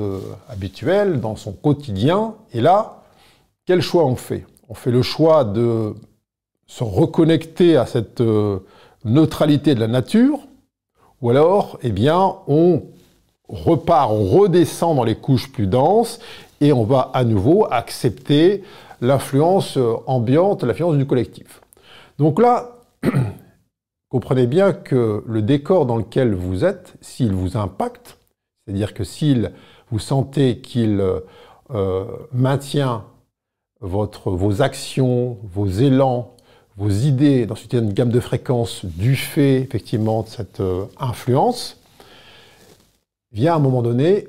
habituel, 0.50 1.20
dans 1.20 1.34
son 1.34 1.52
quotidien, 1.52 2.34
et 2.52 2.60
là, 2.60 3.02
quel 3.64 3.80
choix 3.80 4.04
on 4.04 4.16
fait? 4.16 4.44
On 4.68 4.74
fait 4.74 4.90
le 4.90 5.00
choix 5.00 5.44
de 5.44 5.94
se 6.66 6.84
reconnecter 6.84 7.78
à 7.78 7.86
cette 7.86 8.22
neutralité 9.02 9.74
de 9.74 9.80
la 9.80 9.88
nature, 9.88 10.40
ou 11.22 11.30
alors, 11.30 11.78
eh 11.82 11.90
bien, 11.90 12.36
on 12.46 12.82
repart, 13.48 14.10
on 14.10 14.24
redescend 14.24 14.96
dans 14.96 15.04
les 15.04 15.16
couches 15.16 15.50
plus 15.50 15.66
denses, 15.66 16.20
et 16.60 16.72
on 16.72 16.84
va 16.84 17.10
à 17.14 17.24
nouveau 17.24 17.66
accepter 17.70 18.62
l'influence 19.00 19.76
euh, 19.76 19.94
ambiante, 20.06 20.64
l'influence 20.64 20.96
du 20.96 21.06
collectif. 21.06 21.60
Donc 22.18 22.40
là, 22.40 22.78
comprenez 24.08 24.46
bien 24.46 24.72
que 24.72 25.22
le 25.26 25.42
décor 25.42 25.86
dans 25.86 25.96
lequel 25.96 26.34
vous 26.34 26.64
êtes, 26.64 26.94
s'il 27.00 27.32
vous 27.32 27.56
impacte, 27.56 28.18
c'est-à-dire 28.64 28.92
que 28.92 29.04
s'il 29.04 29.52
vous 29.90 29.98
sentez 29.98 30.58
qu'il 30.58 31.00
euh, 31.70 32.04
maintient 32.32 33.04
votre, 33.80 34.30
vos 34.30 34.62
actions, 34.62 35.38
vos 35.42 35.66
élans, 35.66 36.34
vos 36.76 36.90
idées 36.90 37.46
dans 37.46 37.54
une 37.54 37.92
gamme 37.92 38.10
de 38.10 38.20
fréquences 38.20 38.84
du 38.84 39.16
fait 39.16 39.60
effectivement 39.60 40.22
de 40.22 40.28
cette 40.28 40.60
euh, 40.60 40.84
influence, 40.98 41.77
vient 43.32 43.56
un 43.56 43.58
moment 43.58 43.82
donné 43.82 44.28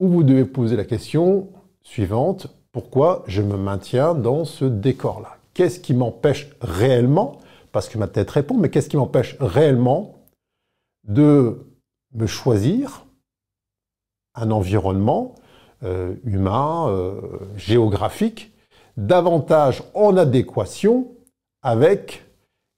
où 0.00 0.08
vous 0.08 0.22
devez 0.22 0.44
poser 0.44 0.76
la 0.76 0.84
question 0.84 1.48
suivante, 1.82 2.48
pourquoi 2.72 3.24
je 3.26 3.40
me 3.42 3.56
maintiens 3.56 4.14
dans 4.14 4.44
ce 4.44 4.64
décor-là? 4.64 5.38
Qu'est-ce 5.54 5.80
qui 5.80 5.94
m'empêche 5.94 6.50
réellement, 6.60 7.38
parce 7.72 7.88
que 7.88 7.96
ma 7.96 8.08
tête 8.08 8.30
répond, 8.30 8.56
mais 8.56 8.68
qu'est-ce 8.68 8.90
qui 8.90 8.98
m'empêche 8.98 9.36
réellement 9.40 10.16
de 11.08 11.66
me 12.12 12.26
choisir 12.26 13.06
un 14.34 14.50
environnement 14.50 15.34
euh, 15.82 16.14
humain, 16.24 16.88
euh, 16.88 17.20
géographique, 17.56 18.52
davantage 18.96 19.82
en 19.94 20.16
adéquation 20.16 21.08
avec 21.62 22.24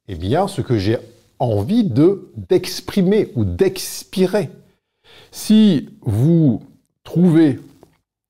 eh 0.09 0.15
bien, 0.15 0.49
ce 0.49 0.61
que 0.61 0.79
j'ai 0.79 0.99
envie 1.39 1.85
de 1.85 2.31
d'exprimer 2.37 3.33
ou 3.35 3.45
d'expirer? 3.45 4.51
Si 5.31 5.89
vous 6.03 6.63
trouvez, 7.05 7.61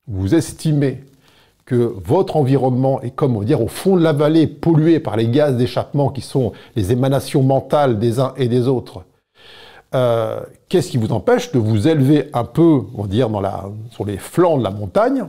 vous 0.07 0.35
estimez 0.35 1.03
que 1.65 1.75
votre 1.75 2.35
environnement 2.35 2.99
est 3.01 3.11
comme 3.11 3.45
dire 3.45 3.61
au 3.61 3.67
fond 3.67 3.95
de 3.95 4.01
la 4.01 4.11
vallée 4.11 4.47
pollué 4.47 4.99
par 4.99 5.15
les 5.15 5.27
gaz 5.27 5.55
d'échappement 5.55 6.09
qui 6.09 6.21
sont 6.21 6.51
les 6.75 6.91
émanations 6.91 7.43
mentales 7.43 7.99
des 7.99 8.19
uns 8.19 8.33
et 8.37 8.47
des 8.47 8.67
autres. 8.67 9.03
Euh, 9.93 10.41
qu'est-ce 10.67 10.89
qui 10.89 10.97
vous 10.97 11.11
empêche 11.11 11.51
de 11.51 11.59
vous 11.59 11.87
élever 11.87 12.29
un 12.33 12.43
peu, 12.43 12.81
on 12.95 13.03
va 13.03 13.07
dire, 13.07 13.29
sur 13.91 14.03
les 14.05 14.17
flancs 14.17 14.57
de 14.57 14.63
la 14.63 14.71
montagne 14.71 15.25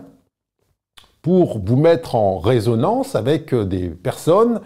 pour 1.20 1.58
vous 1.58 1.76
mettre 1.76 2.14
en 2.14 2.38
résonance 2.38 3.14
avec 3.14 3.54
des 3.54 3.88
personnes, 3.88 4.60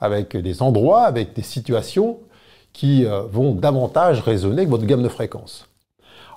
avec 0.00 0.36
des 0.36 0.62
endroits, 0.62 1.02
avec 1.02 1.34
des 1.34 1.42
situations 1.42 2.18
qui 2.72 3.04
euh, 3.04 3.22
vont 3.22 3.54
davantage 3.54 4.20
résonner 4.20 4.58
avec 4.58 4.68
votre 4.68 4.86
gamme 4.86 5.02
de 5.02 5.08
fréquences. 5.08 5.69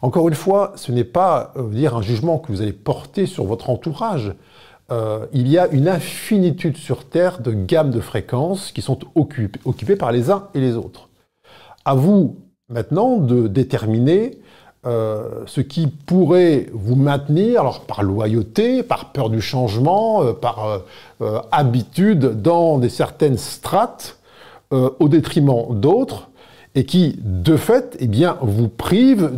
Encore 0.03 0.27
une 0.27 0.35
fois, 0.35 0.73
ce 0.75 0.91
n'est 0.91 1.05
pas 1.05 1.53
euh, 1.55 1.69
dire 1.69 1.95
un 1.95 2.01
jugement 2.01 2.37
que 2.37 2.51
vous 2.51 2.61
allez 2.61 2.73
porter 2.73 3.25
sur 3.25 3.45
votre 3.45 3.69
entourage. 3.69 4.33
Euh, 4.91 5.27
il 5.31 5.47
y 5.47 5.57
a 5.57 5.67
une 5.69 5.87
infinitude 5.87 6.75
sur 6.75 7.05
Terre 7.05 7.39
de 7.39 7.53
gammes 7.53 7.89
de 7.89 8.01
fréquences 8.01 8.73
qui 8.73 8.81
sont 8.81 8.99
occupées, 9.15 9.95
par 9.95 10.11
les 10.11 10.29
uns 10.29 10.49
et 10.53 10.59
les 10.59 10.75
autres. 10.75 11.07
À 11.85 11.95
vous 11.95 12.35
maintenant 12.67 13.15
de 13.15 13.47
déterminer 13.47 14.39
euh, 14.85 15.43
ce 15.45 15.61
qui 15.61 15.87
pourrait 15.87 16.67
vous 16.73 16.97
maintenir, 16.97 17.61
alors 17.61 17.85
par 17.85 18.03
loyauté, 18.03 18.83
par 18.83 19.13
peur 19.13 19.29
du 19.29 19.39
changement, 19.39 20.21
euh, 20.21 20.33
par 20.33 20.81
habitude 21.53 22.41
dans 22.41 22.77
des 22.77 22.89
certaines 22.89 23.37
strates, 23.37 24.17
au 24.71 25.07
détriment 25.07 25.79
d'autres, 25.79 26.29
et 26.75 26.85
qui, 26.85 27.19
de 27.21 27.55
fait, 27.55 27.95
eh 27.99 28.07
bien, 28.07 28.37
vous 28.41 28.67
prive 28.67 29.31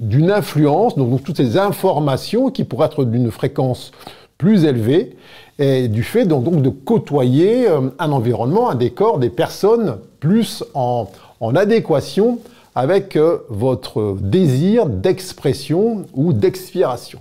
d'une 0.00 0.30
influence, 0.30 0.96
donc 0.96 1.22
toutes 1.24 1.36
ces 1.36 1.56
informations 1.56 2.50
qui 2.50 2.64
pourraient 2.64 2.86
être 2.86 3.04
d'une 3.04 3.30
fréquence 3.30 3.90
plus 4.38 4.64
élevé, 4.64 5.16
et 5.58 5.88
du 5.88 6.02
fait 6.02 6.26
donc, 6.26 6.62
de 6.62 6.68
côtoyer 6.68 7.68
euh, 7.68 7.90
un 7.98 8.12
environnement, 8.12 8.70
un 8.70 8.74
décor, 8.74 9.18
des 9.18 9.30
personnes 9.30 9.98
plus 10.20 10.64
en, 10.74 11.08
adéquation 11.54 12.40
avec 12.74 13.16
euh, 13.16 13.38
votre 13.48 14.16
désir 14.20 14.86
d'expression 14.86 16.06
ou 16.14 16.32
d'expiration. 16.32 17.20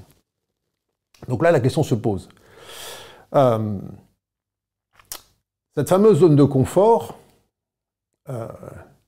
Donc 1.28 1.44
là, 1.44 1.52
la 1.52 1.60
question 1.60 1.84
se 1.84 1.96
pose. 1.96 2.30
Euh, 3.36 3.78
cette 5.76 5.90
fameuse 5.90 6.20
zone 6.20 6.36
de 6.36 6.44
confort, 6.44 7.18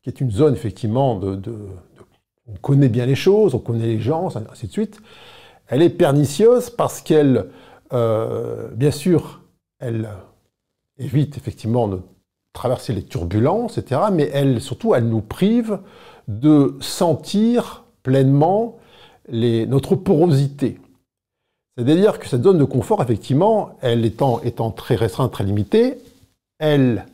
qui 0.05 0.12
est 0.12 0.21
une 0.21 0.29
zone 0.29 0.53
effectivement 0.53 1.15
de, 1.15 1.41
on 2.47 2.53
connaît 2.62 2.89
bien 2.89 3.07
les 3.07 3.15
choses, 3.15 3.55
on 3.55 3.59
connaît 3.59 3.88
les 3.88 4.00
gens, 4.00 4.29
ainsi 4.51 4.67
de 4.67 4.71
suite. 4.71 5.01
Elle 5.65 5.81
est 5.81 5.89
pernicieuse 5.89 6.69
parce 6.69 7.01
qu'elle, 7.01 7.47
euh, 7.91 8.69
bien 8.75 8.91
sûr, 8.91 9.41
elle 9.79 10.07
évite 11.00 11.38
effectivement 11.38 11.88
de 11.88 12.01
traverser 12.53 12.93
les 12.93 13.01
turbulences, 13.01 13.79
etc. 13.79 14.00
Mais 14.13 14.29
elle, 14.31 14.62
surtout, 14.62 14.93
elle 14.93 15.09
nous 15.09 15.21
prive 15.21 15.79
de 16.27 16.75
sentir 16.81 17.85
pleinement 18.03 18.77
notre 19.31 19.95
porosité. 19.95 20.77
C'est-à-dire 21.79 22.19
que 22.19 22.27
cette 22.27 22.43
zone 22.43 22.59
de 22.59 22.63
confort, 22.63 23.01
effectivement, 23.01 23.71
elle 23.81 24.05
étant, 24.05 24.39
étant 24.43 24.69
très 24.69 24.93
restreinte, 24.93 25.31
très 25.31 25.45
limitée, 25.45 25.97
elle 26.59 27.07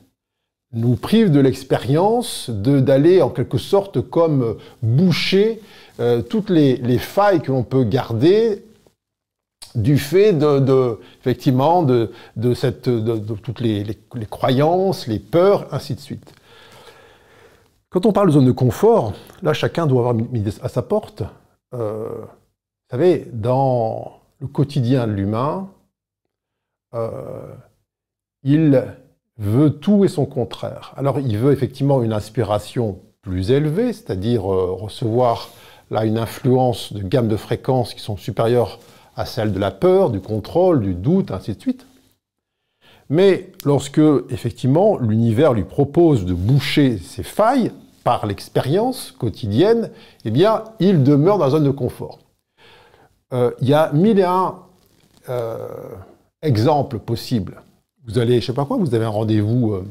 nous 0.73 0.95
prive 0.95 1.31
de 1.31 1.39
l'expérience 1.39 2.49
d'aller 2.49 3.21
en 3.21 3.29
quelque 3.29 3.57
sorte 3.57 4.01
comme 4.01 4.57
boucher 4.81 5.61
euh, 5.99 6.21
toutes 6.21 6.49
les, 6.49 6.97
failles 6.97 7.41
que 7.41 7.51
l'on 7.51 7.63
peut 7.63 7.83
garder 7.83 8.63
du 9.75 9.97
fait 9.97 10.33
de, 10.33 10.99
effectivement 11.19 11.83
de, 11.83 12.11
cette, 12.53 12.89
toutes 13.43 13.59
les, 13.59 13.85
croyances, 14.29 15.07
les 15.07 15.19
peurs, 15.19 15.67
ainsi 15.73 15.95
de 15.95 15.99
suite. 15.99 16.33
Quand 17.89 18.05
on 18.05 18.13
parle 18.13 18.27
de 18.27 18.33
zone 18.33 18.45
de 18.45 18.51
confort, 18.51 19.13
là 19.41 19.53
chacun 19.53 19.85
doit 19.85 19.99
avoir 19.99 20.15
mis 20.15 20.43
à 20.61 20.69
sa 20.69 20.81
porte. 20.81 21.23
Euh, 21.73 22.21
vous 22.21 22.97
savez, 22.97 23.27
dans 23.33 24.21
le 24.39 24.47
quotidien 24.47 25.07
de 25.07 25.11
l'humain, 25.11 25.69
euh, 26.93 27.53
il 28.43 28.95
veut 29.41 29.71
tout 29.71 30.05
et 30.05 30.07
son 30.07 30.25
contraire. 30.25 30.93
Alors 30.95 31.19
il 31.19 31.38
veut 31.38 31.51
effectivement 31.51 32.03
une 32.03 32.13
inspiration 32.13 33.00
plus 33.21 33.51
élevée, 33.51 33.91
c'est-à-dire 33.91 34.51
euh, 34.51 34.71
recevoir 34.71 35.50
là 35.89 36.05
une 36.05 36.17
influence 36.17 36.93
de 36.93 37.01
gamme 37.01 37.27
de 37.27 37.36
fréquences 37.36 37.93
qui 37.93 38.01
sont 38.01 38.17
supérieures 38.17 38.79
à 39.15 39.25
celles 39.25 39.51
de 39.51 39.60
la 39.60 39.71
peur, 39.71 40.12
du 40.12 40.21
contrôle, 40.21 40.81
du 40.81 40.93
doute, 40.93 41.31
ainsi 41.31 41.55
de 41.55 41.60
suite. 41.60 41.88
Mais 43.10 43.51
lorsque 43.65 44.01
effectivement 44.29 44.98
l'univers 44.98 45.53
lui 45.53 45.63
propose 45.63 46.24
de 46.25 46.33
boucher 46.33 46.98
ses 47.00 47.24
failles 47.24 47.71
par 48.03 48.25
l'expérience 48.25 49.12
quotidienne, 49.12 49.89
eh 50.24 50.31
bien 50.31 50.63
il 50.79 51.03
demeure 51.03 51.39
dans 51.39 51.45
la 51.45 51.51
zone 51.51 51.65
de 51.65 51.71
confort. 51.71 52.19
Euh, 53.33 53.51
il 53.60 53.67
y 53.67 53.74
a 53.74 53.91
mille 53.91 54.19
et 54.19 54.24
un 54.24 54.55
euh, 55.29 55.67
exemples 56.41 57.00
possibles. 57.00 57.62
Vous 58.08 58.17
allez, 58.17 58.41
je 58.41 58.48
sais 58.48 58.53
pas 58.53 58.65
quoi, 58.65 58.77
vous 58.77 58.96
avez 58.96 59.05
un 59.05 59.10
rendez-vous 59.10 59.74
euh, 59.74 59.86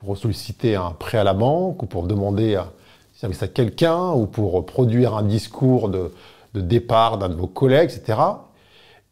pour 0.00 0.18
solliciter 0.18 0.74
un 0.74 0.90
prêt 0.90 1.18
à 1.18 1.24
la 1.24 1.34
banque 1.34 1.80
ou 1.84 1.86
pour 1.86 2.08
demander 2.08 2.56
un 2.56 2.66
service 3.14 3.44
à 3.44 3.48
quelqu'un 3.48 4.10
ou 4.10 4.26
pour 4.26 4.66
produire 4.66 5.14
un 5.14 5.22
discours 5.22 5.88
de, 5.88 6.10
départ 6.54 7.16
d'un 7.16 7.28
de 7.28 7.34
vos 7.34 7.46
collègues, 7.46 7.90
etc. 7.94 8.18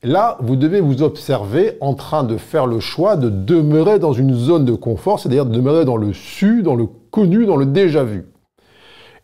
Là, 0.03 0.39
vous 0.41 0.57
devez 0.57 0.81
vous 0.81 1.05
observer 1.05 1.77
en 1.81 1.95
train 1.95 2.25
de 2.25 2.37
faire 2.37 2.67
le 2.67 2.81
choix 2.81 3.15
de 3.15 3.31
demeurer 3.31 4.01
dans 4.01 4.13
une 4.13 4.35
zone 4.35 4.65
de 4.65 4.75
confort, 4.75 5.21
c'est-à-dire 5.21 5.47
de 5.47 5.55
demeurer 5.55 5.85
dans 5.85 5.97
le 5.97 6.13
su, 6.13 6.65
dans 6.65 6.75
le 6.75 6.87
connu, 7.13 7.47
dans 7.47 7.57
le 7.57 7.67
déjà 7.67 8.03
vu. 8.03 8.25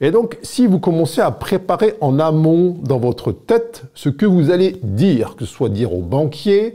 Et 0.04 0.10
donc, 0.10 0.36
si 0.42 0.66
vous 0.66 0.80
commencez 0.80 1.20
à 1.20 1.30
préparer 1.30 1.94
en 2.00 2.18
amont 2.18 2.76
dans 2.82 2.98
votre 2.98 3.30
tête 3.30 3.84
ce 3.94 4.08
que 4.08 4.26
vous 4.26 4.50
allez 4.50 4.76
dire, 4.82 5.36
que 5.36 5.44
ce 5.44 5.54
soit 5.54 5.68
dire 5.68 5.94
au 5.94 6.00
banquier, 6.02 6.74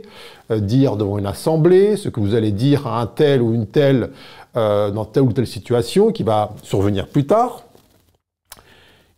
euh, 0.50 0.60
dire 0.60 0.96
devant 0.96 1.18
une 1.18 1.26
assemblée, 1.26 1.98
ce 1.98 2.08
que 2.08 2.20
vous 2.20 2.34
allez 2.34 2.52
dire 2.52 2.86
à 2.86 3.02
un 3.02 3.06
tel 3.06 3.42
ou 3.42 3.52
une 3.52 3.66
telle 3.66 4.12
euh, 4.56 4.90
dans 4.90 5.04
telle 5.04 5.24
ou 5.24 5.32
telle 5.34 5.46
situation 5.46 6.10
qui 6.10 6.22
va 6.22 6.54
survenir 6.62 7.06
plus 7.06 7.26
tard, 7.26 7.64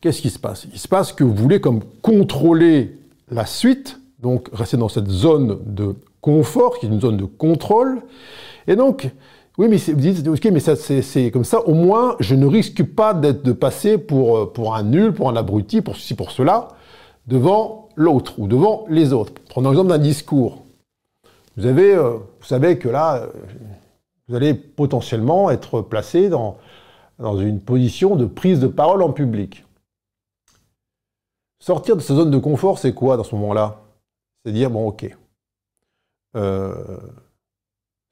qu'est-ce 0.00 0.20
qui 0.20 0.30
se 0.30 0.40
passe? 0.40 0.66
Il 0.72 0.80
se 0.80 0.88
passe 0.88 1.12
que 1.12 1.22
vous 1.22 1.32
voulez 1.34 1.60
comme 1.60 1.80
contrôler 2.02 2.98
la 3.30 3.46
suite, 3.46 4.00
donc 4.18 4.48
rester 4.52 4.76
dans 4.76 4.88
cette 4.88 5.08
zone 5.08 5.60
de 5.66 5.94
confort, 6.20 6.80
qui 6.80 6.86
est 6.86 6.88
une 6.88 7.00
zone 7.00 7.16
de 7.16 7.26
contrôle, 7.26 8.02
et 8.66 8.74
donc 8.74 9.08
oui, 9.60 9.68
mais 9.68 9.76
vous 9.76 10.00
dites, 10.00 10.26
ok, 10.26 10.42
mais 10.52 10.58
ça, 10.58 10.74
c'est 10.74 11.30
comme 11.30 11.44
ça, 11.44 11.60
au 11.68 11.74
moins, 11.74 12.16
je 12.18 12.34
ne 12.34 12.46
risque 12.46 12.82
pas 12.82 13.12
d'être 13.12 13.42
de 13.42 13.52
passer 13.52 13.98
pour, 13.98 14.38
euh, 14.38 14.50
pour 14.50 14.74
un 14.74 14.82
nul, 14.82 15.12
pour 15.12 15.28
un 15.28 15.36
abruti, 15.36 15.82
pour 15.82 15.96
ceci, 15.96 16.14
pour 16.14 16.30
cela, 16.30 16.68
devant 17.26 17.90
l'autre 17.94 18.38
ou 18.38 18.48
devant 18.48 18.86
les 18.88 19.12
autres. 19.12 19.34
Prenons 19.50 19.68
l'exemple 19.68 19.90
d'un 19.90 19.98
discours. 19.98 20.64
Vous 21.58 21.66
avez, 21.66 21.94
euh, 21.94 22.12
vous 22.12 22.46
savez 22.46 22.78
que 22.78 22.88
là, 22.88 23.16
euh, 23.16 23.26
vous 24.28 24.34
allez 24.34 24.54
potentiellement 24.54 25.50
être 25.50 25.82
placé 25.82 26.30
dans, 26.30 26.56
dans 27.18 27.36
une 27.38 27.60
position 27.60 28.16
de 28.16 28.24
prise 28.24 28.60
de 28.60 28.66
parole 28.66 29.02
en 29.02 29.12
public. 29.12 29.66
Sortir 31.62 31.96
de 31.96 32.00
sa 32.00 32.14
zone 32.14 32.30
de 32.30 32.38
confort, 32.38 32.78
c'est 32.78 32.94
quoi 32.94 33.18
dans 33.18 33.24
ce 33.24 33.34
moment-là? 33.34 33.82
C'est 34.42 34.52
dire, 34.52 34.70
bon, 34.70 34.88
ok. 34.88 35.14
Euh, 36.34 36.96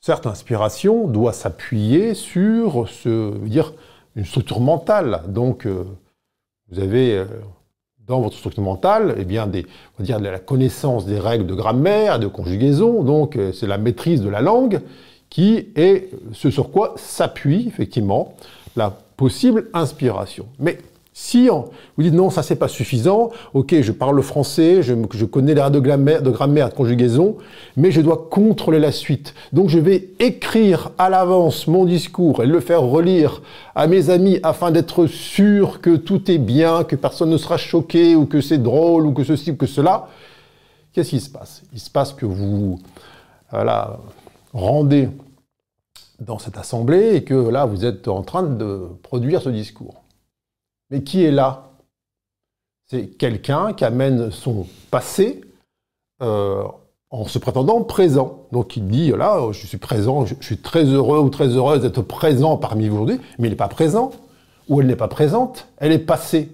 Certes, 0.00 0.26
l'inspiration 0.26 1.08
doit 1.08 1.32
s'appuyer 1.32 2.14
sur 2.14 2.88
ce, 2.88 3.34
une 4.14 4.24
structure 4.24 4.60
mentale. 4.60 5.22
Donc, 5.28 5.66
euh, 5.66 5.84
vous 6.70 6.78
avez 6.78 7.16
euh, 7.16 7.24
dans 8.06 8.20
votre 8.20 8.36
structure 8.36 8.62
mentale, 8.62 9.16
eh 9.18 9.24
bien, 9.24 9.48
des, 9.48 9.66
dire, 9.98 10.20
la 10.20 10.38
connaissance 10.38 11.04
des 11.04 11.18
règles 11.18 11.46
de 11.46 11.54
grammaire, 11.54 12.20
de 12.20 12.28
conjugaison. 12.28 13.02
Donc, 13.02 13.36
euh, 13.36 13.52
c'est 13.52 13.66
la 13.66 13.78
maîtrise 13.78 14.22
de 14.22 14.28
la 14.28 14.40
langue 14.40 14.80
qui 15.30 15.68
est 15.76 16.10
ce 16.32 16.50
sur 16.50 16.70
quoi 16.70 16.94
s'appuie 16.96 17.66
effectivement 17.66 18.34
la 18.76 18.90
possible 19.16 19.68
inspiration. 19.74 20.46
Si 21.20 21.48
vous 21.48 22.02
dites 22.02 22.14
non, 22.14 22.30
ça 22.30 22.44
c'est 22.44 22.54
pas 22.54 22.68
suffisant, 22.68 23.30
ok, 23.52 23.80
je 23.80 23.90
parle 23.90 24.14
le 24.14 24.22
français, 24.22 24.84
je, 24.84 25.24
connais 25.24 25.52
les 25.52 25.70
de 25.70 25.80
grammaire, 25.80 26.22
de 26.22 26.30
grammaire, 26.30 26.68
de 26.68 26.74
conjugaison, 26.74 27.36
mais 27.76 27.90
je 27.90 28.00
dois 28.00 28.28
contrôler 28.30 28.78
la 28.78 28.92
suite. 28.92 29.34
Donc 29.52 29.68
je 29.68 29.80
vais 29.80 30.10
écrire 30.20 30.92
à 30.96 31.10
l'avance 31.10 31.66
mon 31.66 31.84
discours 31.84 32.44
et 32.44 32.46
le 32.46 32.60
faire 32.60 32.82
relire 32.82 33.42
à 33.74 33.88
mes 33.88 34.10
amis 34.10 34.38
afin 34.44 34.70
d'être 34.70 35.08
sûr 35.08 35.80
que 35.80 35.96
tout 35.96 36.30
est 36.30 36.38
bien, 36.38 36.84
que 36.84 36.94
personne 36.94 37.30
ne 37.30 37.36
sera 37.36 37.56
choqué 37.56 38.14
ou 38.14 38.24
que 38.24 38.40
c'est 38.40 38.62
drôle 38.62 39.04
ou 39.04 39.12
que 39.12 39.24
ceci 39.24 39.50
ou 39.50 39.56
que 39.56 39.66
cela. 39.66 40.06
Qu'est-ce 40.92 41.10
qui 41.10 41.20
se 41.20 41.30
passe? 41.30 41.64
Il 41.72 41.80
se 41.80 41.90
passe 41.90 42.12
que 42.12 42.26
vous 42.26 42.78
voilà, 43.50 43.98
rendez 44.52 45.08
dans 46.20 46.38
cette 46.38 46.56
assemblée 46.56 47.16
et 47.16 47.24
que 47.24 47.34
là 47.34 47.66
vous 47.66 47.84
êtes 47.84 48.06
en 48.06 48.22
train 48.22 48.44
de 48.44 48.82
produire 49.02 49.42
ce 49.42 49.48
discours. 49.48 50.04
Mais 50.90 51.02
qui 51.02 51.24
est 51.24 51.30
là? 51.30 51.72
C'est 52.86 53.06
quelqu'un 53.06 53.74
qui 53.74 53.84
amène 53.84 54.30
son 54.30 54.66
passé 54.90 55.42
euh, 56.22 56.64
en 57.10 57.26
se 57.26 57.38
prétendant 57.38 57.82
présent. 57.82 58.46
Donc 58.52 58.76
il 58.76 58.86
dit, 58.86 59.10
là, 59.10 59.40
je 59.52 59.66
suis 59.66 59.78
présent, 59.78 60.24
je, 60.24 60.34
suis 60.40 60.58
très 60.58 60.84
heureux 60.84 61.18
ou 61.18 61.28
très 61.28 61.48
heureuse 61.48 61.82
d'être 61.82 62.02
présent 62.02 62.56
parmi 62.56 62.88
vous 62.88 62.96
aujourd'hui, 62.96 63.20
mais 63.38 63.48
il 63.48 63.50
n'est 63.50 63.56
pas 63.56 63.68
présent, 63.68 64.10
ou 64.68 64.80
elle 64.80 64.86
n'est 64.86 64.96
pas 64.96 65.08
présente, 65.08 65.68
elle 65.78 65.92
est 65.92 65.98
passée. 65.98 66.50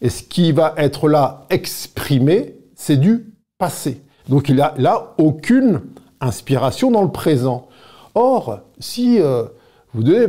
Et 0.00 0.08
ce 0.08 0.22
qui 0.22 0.52
va 0.52 0.74
être 0.76 1.08
là 1.08 1.46
exprimé, 1.50 2.56
c'est 2.74 2.96
du 2.96 3.34
passé. 3.58 4.02
Donc 4.28 4.48
il 4.48 4.56
n'a 4.56 4.74
là 4.78 5.14
aucune 5.18 5.82
inspiration 6.20 6.90
dans 6.90 7.02
le 7.02 7.12
présent. 7.12 7.68
Or, 8.14 8.60
si 8.78 9.20
euh, 9.20 9.44
vous 9.92 10.02
devez 10.02 10.28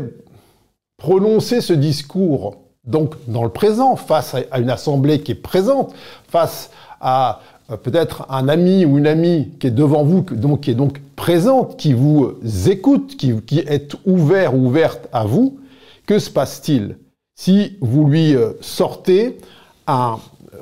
prononcer 0.97 1.61
ce 1.61 1.73
discours 1.73 2.66
donc 2.87 3.15
dans 3.27 3.43
le 3.43 3.49
présent, 3.49 3.95
face 3.95 4.35
à 4.51 4.59
une 4.59 4.69
assemblée 4.69 5.21
qui 5.21 5.33
est 5.33 5.35
présente, 5.35 5.93
face 6.29 6.71
à 6.99 7.41
euh, 7.69 7.77
peut-être 7.77 8.25
un 8.29 8.47
ami 8.47 8.85
ou 8.85 8.97
une 8.97 9.07
amie 9.07 9.51
qui 9.59 9.67
est 9.67 9.71
devant 9.71 10.03
vous, 10.03 10.21
donc, 10.21 10.61
qui 10.61 10.71
est 10.71 10.75
donc 10.75 11.01
présente, 11.15 11.77
qui 11.77 11.93
vous 11.93 12.33
écoute, 12.67 13.17
qui, 13.17 13.59
est 13.59 13.95
ouvert 14.05 14.55
ou 14.55 14.67
ouverte 14.67 15.07
à 15.11 15.25
vous, 15.25 15.59
que 16.05 16.19
se 16.19 16.29
passe-t-il 16.29 16.97
si 17.35 17.77
vous 17.81 18.05
lui 18.05 18.35
euh, 18.35 18.53
sortez 18.61 19.37
un 19.85 20.17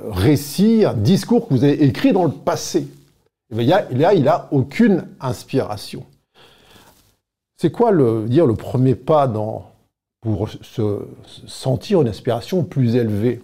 récit, 0.10 0.84
un 0.86 0.94
discours 0.94 1.48
que 1.48 1.54
vous 1.54 1.64
avez 1.64 1.84
écrit 1.84 2.12
dans 2.12 2.26
le 2.26 2.32
passé? 2.32 2.88
Eh 3.56 3.64
Là, 3.64 4.14
il 4.14 4.24
n'a 4.24 4.48
aucune 4.52 5.06
inspiration. 5.22 6.04
C'est 7.58 7.72
quoi 7.72 7.92
le, 7.92 8.26
dire, 8.28 8.46
le 8.46 8.56
premier 8.56 8.96
pas 8.96 9.28
dans, 9.28 9.70
pour 10.26 10.50
se 10.50 11.06
sentir 11.46 12.02
une 12.02 12.08
inspiration 12.08 12.64
plus 12.64 12.96
élevée. 12.96 13.44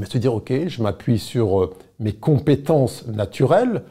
Et 0.00 0.04
se 0.06 0.16
dire, 0.16 0.32
OK, 0.32 0.50
je 0.66 0.82
m'appuie 0.82 1.18
sur 1.18 1.60
euh, 1.60 1.76
mes 2.00 2.14
compétences 2.14 3.06
naturelles, 3.06 3.82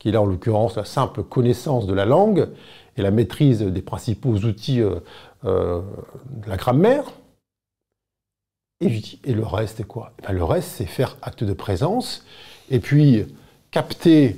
qui 0.00 0.08
est 0.08 0.12
là 0.12 0.22
en 0.22 0.26
l'occurrence 0.26 0.74
la 0.74 0.84
simple 0.84 1.22
connaissance 1.22 1.86
de 1.86 1.94
la 1.94 2.04
langue 2.04 2.48
et 2.96 3.02
la 3.02 3.12
maîtrise 3.12 3.62
des 3.62 3.80
principaux 3.80 4.34
outils 4.38 4.80
euh, 4.80 4.96
euh, 5.44 5.82
de 6.42 6.50
la 6.50 6.56
grammaire. 6.56 7.04
Et, 8.80 9.00
et 9.22 9.34
le 9.34 9.46
reste 9.46 9.78
est 9.78 9.84
quoi? 9.84 10.10
Eh 10.28 10.32
Le 10.32 10.42
reste, 10.42 10.68
c'est 10.68 10.86
faire 10.86 11.16
acte 11.22 11.44
de 11.44 11.52
présence 11.52 12.24
et 12.72 12.80
puis 12.80 13.24
capter 13.70 14.34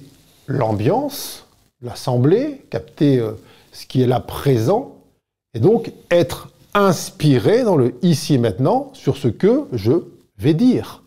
l'ambiance, 0.47 1.47
l'assemblée, 1.81 2.67
capter 2.69 3.27
ce 3.73 3.87
qui 3.87 4.03
est 4.03 4.07
là 4.07 4.21
présent 4.21 5.01
et 5.55 5.61
donc 5.61 5.93
être 6.11 6.50
inspiré 6.75 7.63
dans 7.63 7.77
le 7.77 7.95
ici 8.03 8.35
et 8.35 8.39
maintenant 8.39 8.91
sur 8.93 9.17
ce 9.17 9.29
que 9.29 9.67
je 9.73 9.93
vais 10.39 10.55
dire. 10.55 11.03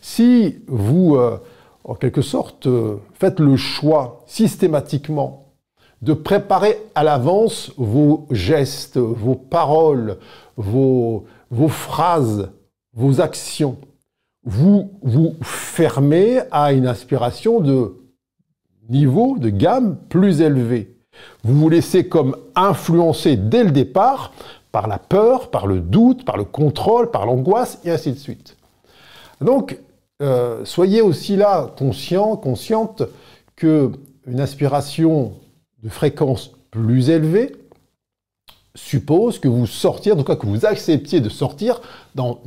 Si 0.00 0.56
vous, 0.66 1.16
euh, 1.16 1.38
en 1.84 1.94
quelque 1.94 2.22
sorte, 2.22 2.66
euh, 2.66 2.96
faites 3.14 3.40
le 3.40 3.56
choix 3.56 4.24
systématiquement 4.26 5.54
de 6.02 6.14
préparer 6.14 6.78
à 6.94 7.04
l'avance 7.04 7.72
vos 7.76 8.26
gestes, 8.30 8.96
vos 8.96 9.34
paroles, 9.34 10.18
vos, 10.56 11.24
vos 11.50 11.68
phrases, 11.68 12.50
vos 12.94 13.20
actions, 13.20 13.76
vous 14.44 14.92
vous 15.02 15.36
fermez 15.42 16.40
à 16.50 16.72
une 16.72 16.86
inspiration 16.86 17.60
de 17.60 17.94
niveau, 18.88 19.36
de 19.38 19.50
gamme 19.50 19.98
plus 20.08 20.40
élevé. 20.40 20.96
Vous 21.44 21.54
vous 21.54 21.68
laissez 21.68 22.08
comme 22.08 22.36
influencer 22.54 23.36
dès 23.36 23.64
le 23.64 23.70
départ 23.70 24.32
par 24.72 24.86
la 24.86 24.98
peur, 24.98 25.50
par 25.50 25.66
le 25.66 25.80
doute, 25.80 26.24
par 26.24 26.36
le 26.36 26.44
contrôle, 26.44 27.10
par 27.10 27.26
l'angoisse, 27.26 27.78
et 27.84 27.90
ainsi 27.90 28.12
de 28.12 28.18
suite. 28.18 28.56
Donc, 29.40 29.78
euh, 30.22 30.64
soyez 30.64 31.00
aussi 31.00 31.36
là 31.36 31.70
conscient, 31.76 32.36
consciente 32.36 33.02
que 33.56 33.90
une 34.26 34.40
inspiration 34.40 35.32
de 35.82 35.88
fréquence 35.88 36.52
plus 36.70 37.10
élevée 37.10 37.52
suppose 38.74 39.38
que 39.38 39.48
vous 39.48 39.66
sortiez, 39.66 40.12
en 40.12 40.16
tout 40.16 40.24
cas 40.24 40.36
que 40.36 40.46
vous 40.46 40.64
acceptiez 40.66 41.20
de 41.20 41.28
sortir 41.28 41.80
dans 42.14 42.40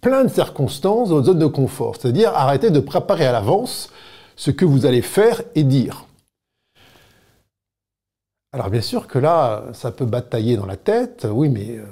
plein 0.00 0.24
de 0.24 0.28
circonstances 0.28 1.10
de 1.10 1.14
votre 1.14 1.26
zone 1.26 1.38
de 1.38 1.46
confort. 1.46 1.96
C'est-à-dire 1.96 2.32
arrêter 2.34 2.70
de 2.70 2.80
préparer 2.80 3.26
à 3.26 3.32
l'avance 3.32 3.90
ce 4.36 4.50
que 4.50 4.64
vous 4.64 4.86
allez 4.86 5.02
faire 5.02 5.42
et 5.54 5.64
dire. 5.64 6.07
Alors 8.52 8.70
bien 8.70 8.80
sûr 8.80 9.06
que 9.06 9.18
là, 9.18 9.64
ça 9.74 9.90
peut 9.90 10.06
batailler 10.06 10.56
dans 10.56 10.66
la 10.66 10.76
tête. 10.76 11.26
Oui, 11.30 11.48
mais 11.48 11.76
euh, 11.76 11.84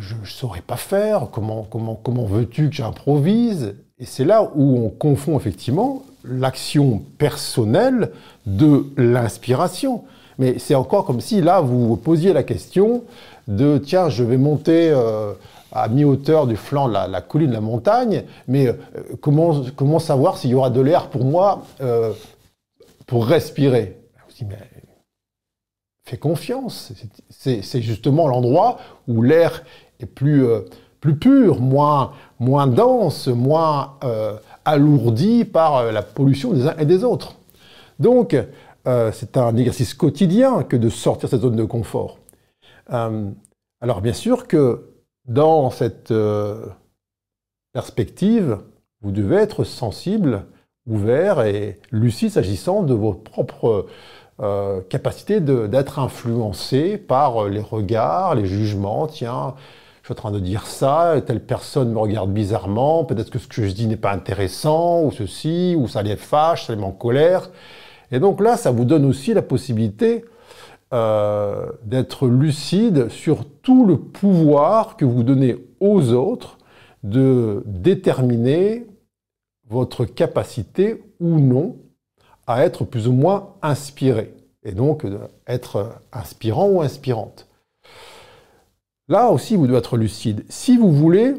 je 0.00 0.14
ne 0.14 0.24
saurais 0.24 0.62
pas 0.62 0.76
faire. 0.76 1.28
Comment, 1.30 1.64
comment, 1.64 1.94
comment 1.94 2.24
veux-tu 2.24 2.70
que 2.70 2.74
j'improvise? 2.74 3.74
Et 3.98 4.06
c'est 4.06 4.24
là 4.24 4.50
où 4.54 4.78
on 4.78 4.88
confond 4.88 5.36
effectivement 5.36 6.02
l'action 6.24 7.02
personnelle 7.18 8.12
de 8.46 8.86
l'inspiration. 8.96 10.04
Mais 10.38 10.58
c'est 10.58 10.74
encore 10.74 11.04
comme 11.04 11.20
si 11.20 11.40
là, 11.40 11.60
vous 11.60 11.88
vous 11.88 11.96
posiez 11.96 12.32
la 12.32 12.42
question 12.42 13.04
de 13.48 13.78
tiens, 13.78 14.08
je 14.08 14.24
vais 14.24 14.38
monter 14.38 14.90
euh, 14.90 15.34
à 15.72 15.88
mi-hauteur 15.88 16.46
du 16.46 16.56
flanc 16.56 16.88
de 16.88 16.94
la, 16.94 17.20
colline 17.20 17.50
de 17.50 17.54
la 17.54 17.60
montagne, 17.60 18.24
mais 18.48 18.68
euh, 18.68 18.74
comment, 19.20 19.62
comment 19.76 19.98
savoir 19.98 20.38
s'il 20.38 20.50
y 20.50 20.54
aura 20.54 20.70
de 20.70 20.80
l'air 20.80 21.08
pour 21.08 21.24
moi 21.24 21.64
euh, 21.80 22.12
pour 23.06 23.26
respirer? 23.26 23.98
Confiance. 26.18 26.92
C'est 27.30 27.82
justement 27.82 28.28
l'endroit 28.28 28.78
où 29.08 29.22
l'air 29.22 29.64
est 30.00 30.06
plus, 30.06 30.46
plus 31.00 31.16
pur, 31.16 31.60
moins, 31.60 32.12
dense, 32.66 33.28
moins 33.28 33.98
alourdi 34.64 35.44
par 35.44 35.92
la 35.92 36.02
pollution 36.02 36.52
des 36.52 36.66
uns 36.66 36.76
et 36.78 36.86
des 36.86 37.04
autres. 37.04 37.36
Donc, 37.98 38.36
euh, 38.86 39.12
c'est 39.12 39.36
un 39.36 39.56
exercice 39.56 39.94
quotidien 39.94 40.64
que 40.64 40.76
de 40.76 40.88
sortir 40.88 41.28
cette 41.28 41.42
zone 41.42 41.56
de 41.56 41.64
confort. 41.64 42.18
Euh, 42.92 43.30
alors 43.80 44.00
bien 44.00 44.12
sûr 44.12 44.48
que 44.48 44.88
dans 45.26 45.70
cette 45.70 46.10
euh, 46.10 46.66
perspective, 47.72 48.58
vous 49.02 49.12
devez 49.12 49.36
être 49.36 49.64
sensible, 49.64 50.46
ouvert 50.86 51.42
et 51.42 51.80
lucide 51.92 52.30
s'agissant 52.30 52.82
de 52.82 52.94
vos 52.94 53.12
propres 53.12 53.86
capacités 54.88 55.40
d'être 55.40 55.98
influencé 55.98 56.98
par 56.98 57.48
les 57.48 57.60
regards, 57.60 58.34
les 58.34 58.46
jugements. 58.46 59.06
Tiens, 59.06 59.54
je 60.02 60.08
suis 60.08 60.12
en 60.12 60.16
train 60.16 60.30
de 60.32 60.40
dire 60.40 60.66
ça, 60.66 61.14
telle 61.24 61.44
personne 61.44 61.92
me 61.92 61.98
regarde 61.98 62.32
bizarrement, 62.32 63.04
peut-être 63.04 63.30
que 63.30 63.38
ce 63.38 63.46
que 63.46 63.62
je 63.62 63.72
dis 63.72 63.86
n'est 63.86 63.96
pas 63.96 64.12
intéressant, 64.12 65.04
ou 65.04 65.12
ceci, 65.12 65.76
ou 65.78 65.86
ça 65.86 66.02
les 66.02 66.16
fâche, 66.16 66.66
ça 66.66 66.74
les 66.74 66.80
met 66.80 66.86
en 66.86 66.90
colère. 66.90 67.50
Et 68.10 68.18
donc 68.18 68.40
là, 68.40 68.56
ça 68.56 68.72
vous 68.72 68.84
donne 68.84 69.04
aussi 69.04 69.32
la 69.32 69.42
possibilité 69.42 70.24
euh, 70.92 71.70
d'être 71.84 72.26
lucide 72.26 73.08
sur 73.08 73.44
tout 73.62 73.86
le 73.86 73.96
pouvoir 73.96 74.96
que 74.96 75.04
vous 75.04 75.22
donnez 75.22 75.56
aux 75.78 76.12
autres 76.12 76.58
de 77.04 77.62
déterminer 77.64 78.86
votre 79.68 80.04
capacité 80.04 81.02
ou 81.20 81.38
non 81.38 81.76
à 82.46 82.64
être 82.64 82.84
plus 82.84 83.08
ou 83.08 83.12
moins 83.12 83.54
inspiré, 83.62 84.34
et 84.64 84.72
donc 84.72 85.06
être 85.46 86.00
inspirant 86.12 86.68
ou 86.68 86.82
inspirante. 86.82 87.48
Là 89.08 89.30
aussi, 89.30 89.56
vous 89.56 89.66
devez 89.66 89.78
être 89.78 89.96
lucide. 89.96 90.44
Si 90.48 90.76
vous 90.76 90.92
voulez 90.92 91.34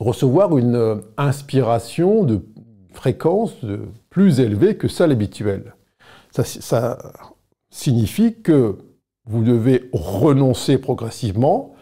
recevoir 0.00 0.56
une 0.56 1.02
inspiration 1.18 2.24
de 2.24 2.42
fréquence 2.92 3.52
plus 4.08 4.40
élevée 4.40 4.76
que 4.76 4.88
celle 4.88 5.12
habituelle. 5.12 5.74
Ça, 6.32 6.44
ça 6.44 6.98
signifie 7.70 8.40
que 8.42 8.78
vous 9.26 9.44
devez 9.44 9.88
renoncer 9.92 10.78
progressivement 10.78 11.74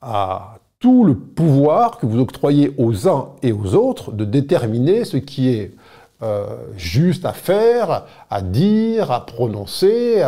à 0.00 0.58
tout 0.78 1.04
le 1.04 1.16
pouvoir 1.18 1.98
que 1.98 2.06
vous 2.06 2.20
octroyez 2.20 2.74
aux 2.78 3.08
uns 3.08 3.34
et 3.42 3.52
aux 3.52 3.74
autres 3.74 4.12
de 4.12 4.24
déterminer 4.24 5.04
ce 5.04 5.16
qui 5.16 5.48
est 5.48 5.74
euh, 6.22 6.56
juste 6.76 7.24
à 7.24 7.32
faire, 7.32 8.04
à 8.30 8.42
dire, 8.42 9.10
à 9.10 9.26
prononcer, 9.26 10.22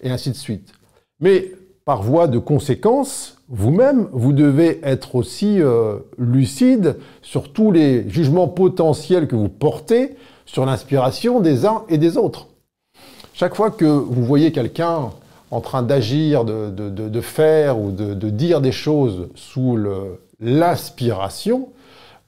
et 0.00 0.10
ainsi 0.10 0.30
de 0.30 0.36
suite. 0.36 0.72
Mais 1.20 1.52
par 1.84 2.02
voie 2.02 2.28
de 2.28 2.38
conséquence, 2.38 3.38
vous-même, 3.48 4.08
vous 4.12 4.32
devez 4.32 4.80
être 4.82 5.14
aussi 5.14 5.60
euh, 5.60 5.98
lucide 6.16 6.96
sur 7.22 7.52
tous 7.52 7.72
les 7.72 8.08
jugements 8.08 8.48
potentiels 8.48 9.26
que 9.26 9.36
vous 9.36 9.48
portez 9.48 10.16
sur 10.46 10.64
l'inspiration 10.64 11.40
des 11.40 11.66
uns 11.66 11.82
et 11.88 11.98
des 11.98 12.16
autres. 12.16 12.48
Chaque 13.34 13.54
fois 13.54 13.70
que 13.70 13.84
vous 13.84 14.24
voyez 14.24 14.52
quelqu'un 14.52 15.10
en 15.50 15.60
train 15.60 15.82
d'agir, 15.82 16.44
de, 16.44 17.20
faire 17.20 17.78
ou 17.78 17.90
de, 17.90 18.30
dire 18.30 18.60
des 18.60 18.72
choses 18.72 19.28
sous 19.34 19.78
l'inspiration, 20.40 21.68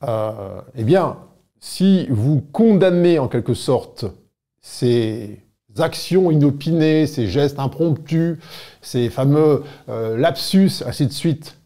euh, 0.07 0.61
eh 0.77 0.85
bien, 0.85 1.17
si 1.65 2.07
vous 2.11 2.43
condamnez 2.53 3.19
en 3.19 3.27
quelque 3.27 3.55
sorte 3.55 4.05
ces 4.61 5.41
actions 5.79 6.31
inopinées, 6.31 7.07
ces 7.07 7.27
gestes 7.27 7.59
impromptus, 7.59 8.37
ces 8.83 9.09
fameux 9.09 9.65
euh, 9.89 10.15
lapsus, 10.19 10.83
ainsi 10.87 11.07
de 11.07 11.13
suite, 11.13 11.57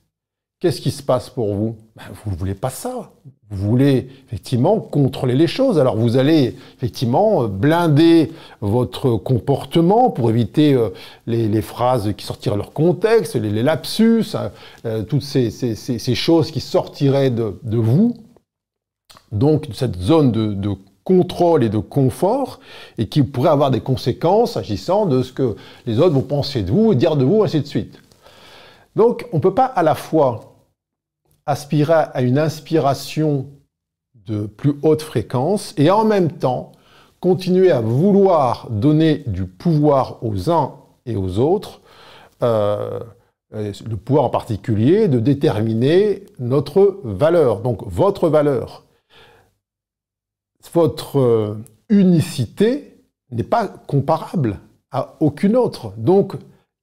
qu'est-ce 0.60 0.80
qui 0.80 0.92
se 0.92 1.02
passe 1.02 1.28
pour 1.30 1.52
vous? 1.52 1.76
Ben, 1.96 2.04
Vous 2.24 2.30
ne 2.30 2.36
voulez 2.36 2.54
pas 2.54 2.70
ça. 2.70 3.10
Vous 3.50 3.70
voulez 3.70 4.08
effectivement 4.26 4.78
contrôler 4.78 5.34
les 5.34 5.46
choses. 5.46 5.80
Alors 5.80 5.96
vous 5.96 6.16
allez 6.16 6.54
effectivement 6.76 7.48
blinder 7.48 8.30
votre 8.60 9.16
comportement 9.16 10.10
pour 10.10 10.30
éviter 10.30 10.74
euh, 10.74 10.90
les, 11.26 11.62
phrases 11.62 12.12
qui 12.16 12.24
sortiraient 12.24 12.54
de 12.54 12.60
leur 12.60 12.72
contexte, 12.72 13.34
les, 13.34 13.62
lapsus, 13.62 14.34
hein, 14.34 14.52
euh, 14.84 15.02
toutes 15.02 15.22
ces, 15.22 16.14
choses 16.14 16.52
qui 16.52 16.60
sortiraient 16.60 17.30
de, 17.30 17.54
vous. 17.64 18.14
Donc 19.32 19.66
cette 19.72 19.96
zone 19.96 20.32
de, 20.32 20.74
contrôle 21.04 21.64
et 21.64 21.70
de 21.70 21.78
confort 21.78 22.60
et 22.98 23.08
qui 23.08 23.22
pourrait 23.22 23.48
avoir 23.48 23.70
des 23.70 23.80
conséquences 23.80 24.58
agissant 24.58 25.06
de 25.06 25.22
ce 25.22 25.32
que 25.32 25.56
les 25.86 26.00
autres 26.00 26.12
vont 26.12 26.20
penser 26.20 26.62
de 26.62 26.70
vous 26.70 26.94
dire 26.94 27.16
de 27.16 27.24
vous, 27.24 27.42
ainsi 27.42 27.62
de 27.62 27.66
suite. 27.66 27.98
Donc 28.94 29.26
on 29.32 29.36
ne 29.36 29.42
peut 29.42 29.54
pas 29.54 29.64
à 29.64 29.82
la 29.82 29.94
fois 29.94 30.54
aspirer 31.46 31.94
à 32.12 32.20
une 32.20 32.38
inspiration 32.38 33.46
de 34.26 34.44
plus 34.44 34.74
haute 34.82 35.00
fréquence 35.00 35.72
et 35.78 35.90
en 35.90 36.04
même 36.04 36.30
temps 36.30 36.72
continuer 37.20 37.70
à 37.70 37.80
vouloir 37.80 38.68
donner 38.70 39.24
du 39.26 39.46
pouvoir 39.46 40.18
aux 40.22 40.50
uns 40.50 40.74
et 41.06 41.16
aux 41.16 41.38
autres, 41.38 41.80
euh, 42.42 43.00
le 43.50 43.96
pouvoir 43.96 44.26
en 44.26 44.30
particulier 44.30 45.08
de 45.08 45.18
déterminer 45.18 46.24
notre 46.38 47.00
valeur, 47.02 47.60
donc 47.60 47.80
votre 47.86 48.28
valeur 48.28 48.84
votre 50.72 51.18
euh, 51.18 51.56
unicité 51.88 52.94
n'est 53.30 53.42
pas 53.42 53.68
comparable 53.68 54.58
à 54.90 55.16
aucune 55.20 55.56
autre. 55.56 55.92
Donc, 55.96 56.34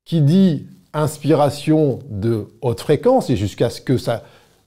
qui 0.06 0.22
dit 0.22 0.68
inspiration 0.94 2.00
de 2.10 2.48
haute 2.62 2.80
fréquence, 2.80 3.30
et 3.30 3.36
jusqu'à 3.36 3.70
ce 3.70 3.82
que 3.82 3.98
ça 3.98 4.24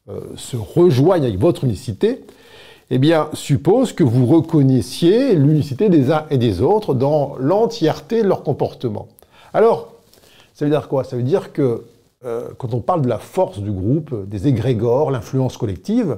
euh, 0.08 0.20
se 0.36 0.56
rejoigne 0.56 1.24
avec 1.24 1.38
votre 1.38 1.64
unicité, 1.64 2.24
eh 2.90 2.98
bien, 2.98 3.28
suppose 3.34 3.92
que 3.92 4.02
vous 4.02 4.26
reconnaissiez 4.26 5.34
l'unicité 5.34 5.88
des 5.88 6.10
uns 6.10 6.24
et 6.30 6.38
des 6.38 6.62
autres 6.62 6.94
dans 6.94 7.36
l'entièreté 7.38 8.22
de 8.22 8.28
leur 8.28 8.42
comportement. 8.42 9.08
Alors, 9.52 9.92
ça 10.54 10.64
veut 10.64 10.70
dire 10.70 10.88
quoi? 10.88 11.04
Ça 11.04 11.16
veut 11.16 11.22
dire 11.22 11.52
que 11.52 11.84
euh, 12.24 12.48
quand 12.58 12.74
on 12.74 12.80
parle 12.80 13.02
de 13.02 13.08
la 13.08 13.18
force 13.18 13.58
du 13.58 13.70
groupe, 13.70 14.28
des 14.28 14.48
égrégores, 14.48 15.10
l'influence 15.10 15.56
collective, 15.56 16.16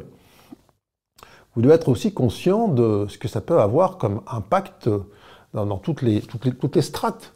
vous 1.55 1.63
devez 1.63 1.75
être 1.75 1.89
aussi 1.89 2.13
conscient 2.13 2.69
de 2.69 3.07
ce 3.09 3.19
que 3.19 3.29
ça 3.29 3.41
peut 3.41 3.61
avoir 3.61 3.99
comme 3.99 4.21
impact 4.27 4.89
dans, 5.53 5.79
toutes, 5.79 6.03
les, 6.03 6.23
strates. 6.81 7.33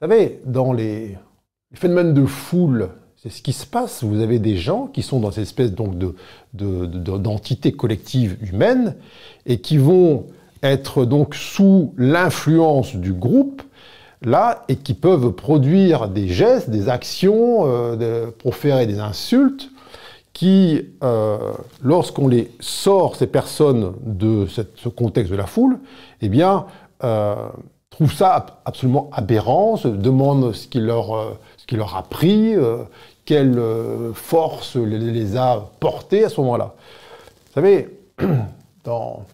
Vous 0.00 0.08
savez, 0.08 0.40
dans 0.46 0.72
les, 0.72 1.18
phénomènes 1.74 2.14
de 2.14 2.24
foule, 2.24 2.90
C'est 3.16 3.30
ce 3.30 3.42
qui 3.42 3.52
se 3.52 3.66
passe. 3.66 4.02
Vous 4.02 4.20
avez 4.20 4.38
des 4.38 4.56
gens 4.56 4.86
qui 4.86 5.02
sont 5.02 5.20
dans 5.20 5.30
cette 5.30 5.44
espèce 5.44 5.72
donc 5.72 5.96
de, 5.96 6.14
d'entité 6.54 7.72
collective 7.72 8.36
humaine 8.42 8.96
et 9.46 9.60
qui 9.60 9.78
vont 9.78 10.26
être 10.62 11.04
donc 11.04 11.34
sous 11.34 11.92
l'influence 11.96 12.96
du 12.96 13.12
groupe 13.12 13.62
là 14.22 14.64
et 14.68 14.76
qui 14.76 14.94
peuvent 14.94 15.32
produire 15.32 16.08
des 16.08 16.28
gestes, 16.28 16.70
des 16.70 16.88
actions, 16.88 17.66
euh, 17.66 18.30
proférer 18.30 18.86
des 18.86 19.00
insultes 19.00 19.71
qui, 20.32 20.88
euh, 21.02 21.52
lorsqu'on 21.82 22.28
les 22.28 22.50
sort, 22.60 23.16
ces 23.16 23.26
personnes, 23.26 23.94
de 24.04 24.46
ce 24.46 24.88
contexte 24.88 25.30
de 25.30 25.36
la 25.36 25.46
foule, 25.46 25.78
eh 26.20 26.28
bien, 26.28 26.66
euh, 27.04 27.48
trouvent 27.90 28.12
ça 28.12 28.60
absolument 28.64 29.10
aberrant, 29.12 29.76
se 29.76 29.88
demandent 29.88 30.52
ce 30.54 30.66
qui 30.68 30.80
leur, 30.80 31.14
euh, 31.14 31.32
ce 31.58 31.66
qui 31.66 31.76
leur 31.76 31.96
a 31.96 32.02
pris, 32.02 32.56
euh, 32.56 32.84
quelle 33.24 33.60
force 34.14 34.76
les, 34.76 34.98
les, 34.98 35.36
a 35.36 35.70
portés 35.78 36.24
à 36.24 36.28
ce 36.28 36.40
moment-là. 36.40 36.74
Vous 37.46 37.52
savez, 37.52 37.88
dans 38.84 39.24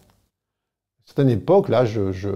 certaines 1.05 1.29
époques, 1.29 1.69
là, 1.69 1.85
je, 1.85 2.11
je 2.11 2.29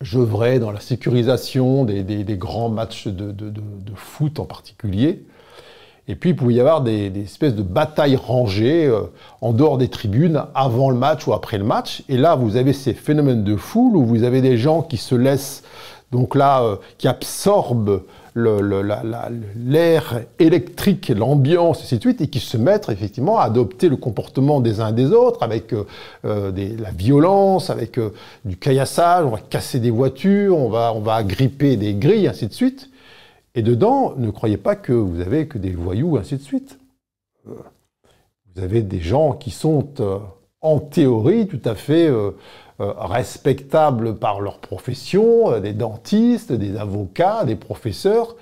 j'œuvrais 0.00 0.58
dans 0.58 0.70
la 0.70 0.80
sécurisation 0.80 1.84
des, 1.84 2.02
des, 2.04 2.36
grands 2.36 2.68
matchs 2.68 3.08
de, 3.08 3.32
de, 3.32 3.50
de, 3.50 3.94
foot 3.94 4.38
en 4.38 4.44
particulier. 4.44 5.26
Et 6.08 6.16
puis, 6.16 6.30
il 6.30 6.36
pouvait 6.36 6.54
y 6.54 6.60
avoir 6.60 6.80
des, 6.80 7.10
des 7.10 7.22
espèces 7.22 7.54
de 7.54 7.62
batailles 7.62 8.16
rangées 8.16 8.86
euh, 8.86 9.02
en 9.40 9.52
dehors 9.52 9.78
des 9.78 9.88
tribunes, 9.88 10.42
avant 10.54 10.90
le 10.90 10.96
match 10.96 11.26
ou 11.26 11.32
après 11.32 11.58
le 11.58 11.64
match. 11.64 12.02
Et 12.08 12.16
là, 12.16 12.34
vous 12.34 12.56
avez 12.56 12.72
ces 12.72 12.94
phénomènes 12.94 13.44
de 13.44 13.56
foule 13.56 13.96
où 13.96 14.04
vous 14.04 14.24
avez 14.24 14.40
des 14.40 14.56
gens 14.56 14.82
qui 14.82 14.96
se 14.96 15.14
laissent, 15.14 15.62
donc 16.10 16.34
là, 16.34 16.62
euh, 16.62 16.76
qui 16.96 17.08
absorbent 17.08 18.02
l'air 18.38 20.14
le, 20.14 20.26
électrique, 20.38 21.08
l'ambiance, 21.08 21.82
ainsi 21.82 21.96
de 21.96 22.00
suite, 22.00 22.20
et 22.20 22.28
qui 22.28 22.40
se 22.40 22.56
mettent 22.56 22.88
effectivement 22.88 23.38
à 23.38 23.44
adopter 23.44 23.88
le 23.88 23.96
comportement 23.96 24.60
des 24.60 24.80
uns 24.80 24.92
des 24.92 25.12
autres, 25.12 25.42
avec 25.42 25.72
euh, 25.72 25.84
euh 26.24 26.50
des, 26.50 26.76
la 26.76 26.90
violence, 26.90 27.70
avec 27.70 27.98
euh, 27.98 28.10
du 28.44 28.56
caillassage, 28.56 29.24
on 29.24 29.30
va 29.30 29.38
casser 29.38 29.80
des 29.80 29.90
voitures, 29.90 30.56
on 30.56 30.68
va, 30.68 30.92
on 30.94 31.00
va 31.00 31.14
agripper 31.14 31.76
des 31.76 31.94
grilles, 31.94 32.28
ainsi 32.28 32.46
de 32.46 32.52
suite. 32.52 32.88
Et 33.54 33.62
dedans, 33.62 34.14
ne 34.16 34.30
croyez 34.30 34.56
pas 34.56 34.76
que 34.76 34.92
vous 34.92 35.20
avez 35.20 35.48
que 35.48 35.58
des 35.58 35.70
voyous, 35.70 36.16
ainsi 36.16 36.36
de 36.36 36.42
suite. 36.42 36.78
Euh, 37.48 37.54
vous 38.54 38.62
avez 38.62 38.82
des 38.82 39.00
gens 39.00 39.32
qui 39.32 39.50
sont, 39.50 39.88
euh, 40.00 40.18
en 40.60 40.80
théorie, 40.80 41.46
tout 41.46 41.60
à 41.64 41.74
fait 41.74 42.08
euh, 42.08 42.32
respectables 42.78 44.16
par 44.16 44.40
leur 44.40 44.58
profession, 44.58 45.60
des 45.60 45.72
dentistes, 45.72 46.52
des 46.52 46.76
avocats, 46.76 47.44
des 47.44 47.56
professeurs, 47.56 48.36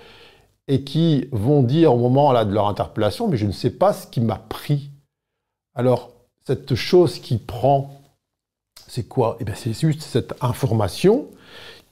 et 0.68 0.82
qui 0.82 1.28
vont 1.32 1.62
dire 1.62 1.94
au 1.94 1.98
moment 1.98 2.32
de 2.44 2.52
leur 2.52 2.68
interpellation, 2.68 3.28
mais 3.28 3.36
je 3.36 3.46
ne 3.46 3.52
sais 3.52 3.70
pas 3.70 3.92
ce 3.92 4.06
qui 4.06 4.20
m'a 4.20 4.36
pris. 4.36 4.90
Alors, 5.74 6.10
cette 6.44 6.74
chose 6.74 7.18
qui 7.18 7.38
prend, 7.38 8.00
c'est 8.86 9.06
quoi? 9.06 9.36
Eh 9.40 9.44
bien, 9.44 9.54
c'est 9.54 9.72
juste 9.72 10.02
cette 10.02 10.34
information 10.42 11.28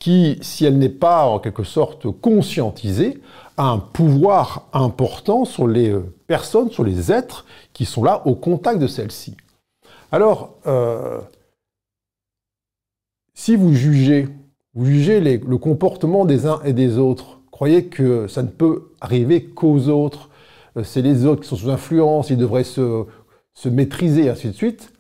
qui, 0.04 0.36
si 0.42 0.66
elle 0.66 0.76
n'est 0.76 0.90
pas 0.90 1.24
en 1.24 1.38
quelque 1.38 1.64
sorte 1.64 2.10
conscientisée, 2.10 3.22
a 3.56 3.70
un 3.70 3.78
pouvoir 3.78 4.68
important 4.74 5.46
sur 5.46 5.66
les 5.66 5.88
euh, 5.88 6.14
personnes, 6.26 6.70
sur 6.70 6.84
les 6.84 7.10
êtres 7.10 7.46
qui 7.72 7.86
sont 7.86 8.04
là 8.04 8.20
au 8.26 8.34
contact 8.34 8.78
de 8.78 8.86
celle-ci. 8.86 9.34
Alors, 10.12 10.58
euh, 10.66 11.22
si 13.32 13.56
vous 13.56 13.72
jugez, 13.72 14.28
vous 14.74 14.84
jugez 14.84 15.20
le 15.20 15.56
comportement 15.56 16.26
des 16.26 16.44
uns 16.44 16.60
et 16.66 16.74
des 16.74 16.98
autres, 16.98 17.40
croyez 17.50 17.86
que 17.86 18.28
ça 18.28 18.42
ne 18.42 18.48
peut 18.48 18.90
arriver 19.00 19.42
qu'aux 19.42 19.88
autres, 19.88 20.28
euh, 20.76 20.84
c'est 20.84 21.00
les 21.00 21.24
autres 21.24 21.40
qui 21.40 21.48
sont 21.48 21.56
sous 21.56 21.70
influence, 21.70 22.28
ils 22.28 22.36
devraient 22.36 22.64
se, 22.64 23.06
se 23.54 23.70
maîtriser, 23.70 24.28
ainsi 24.28 24.48
de 24.48 24.52
suite, 24.52 24.92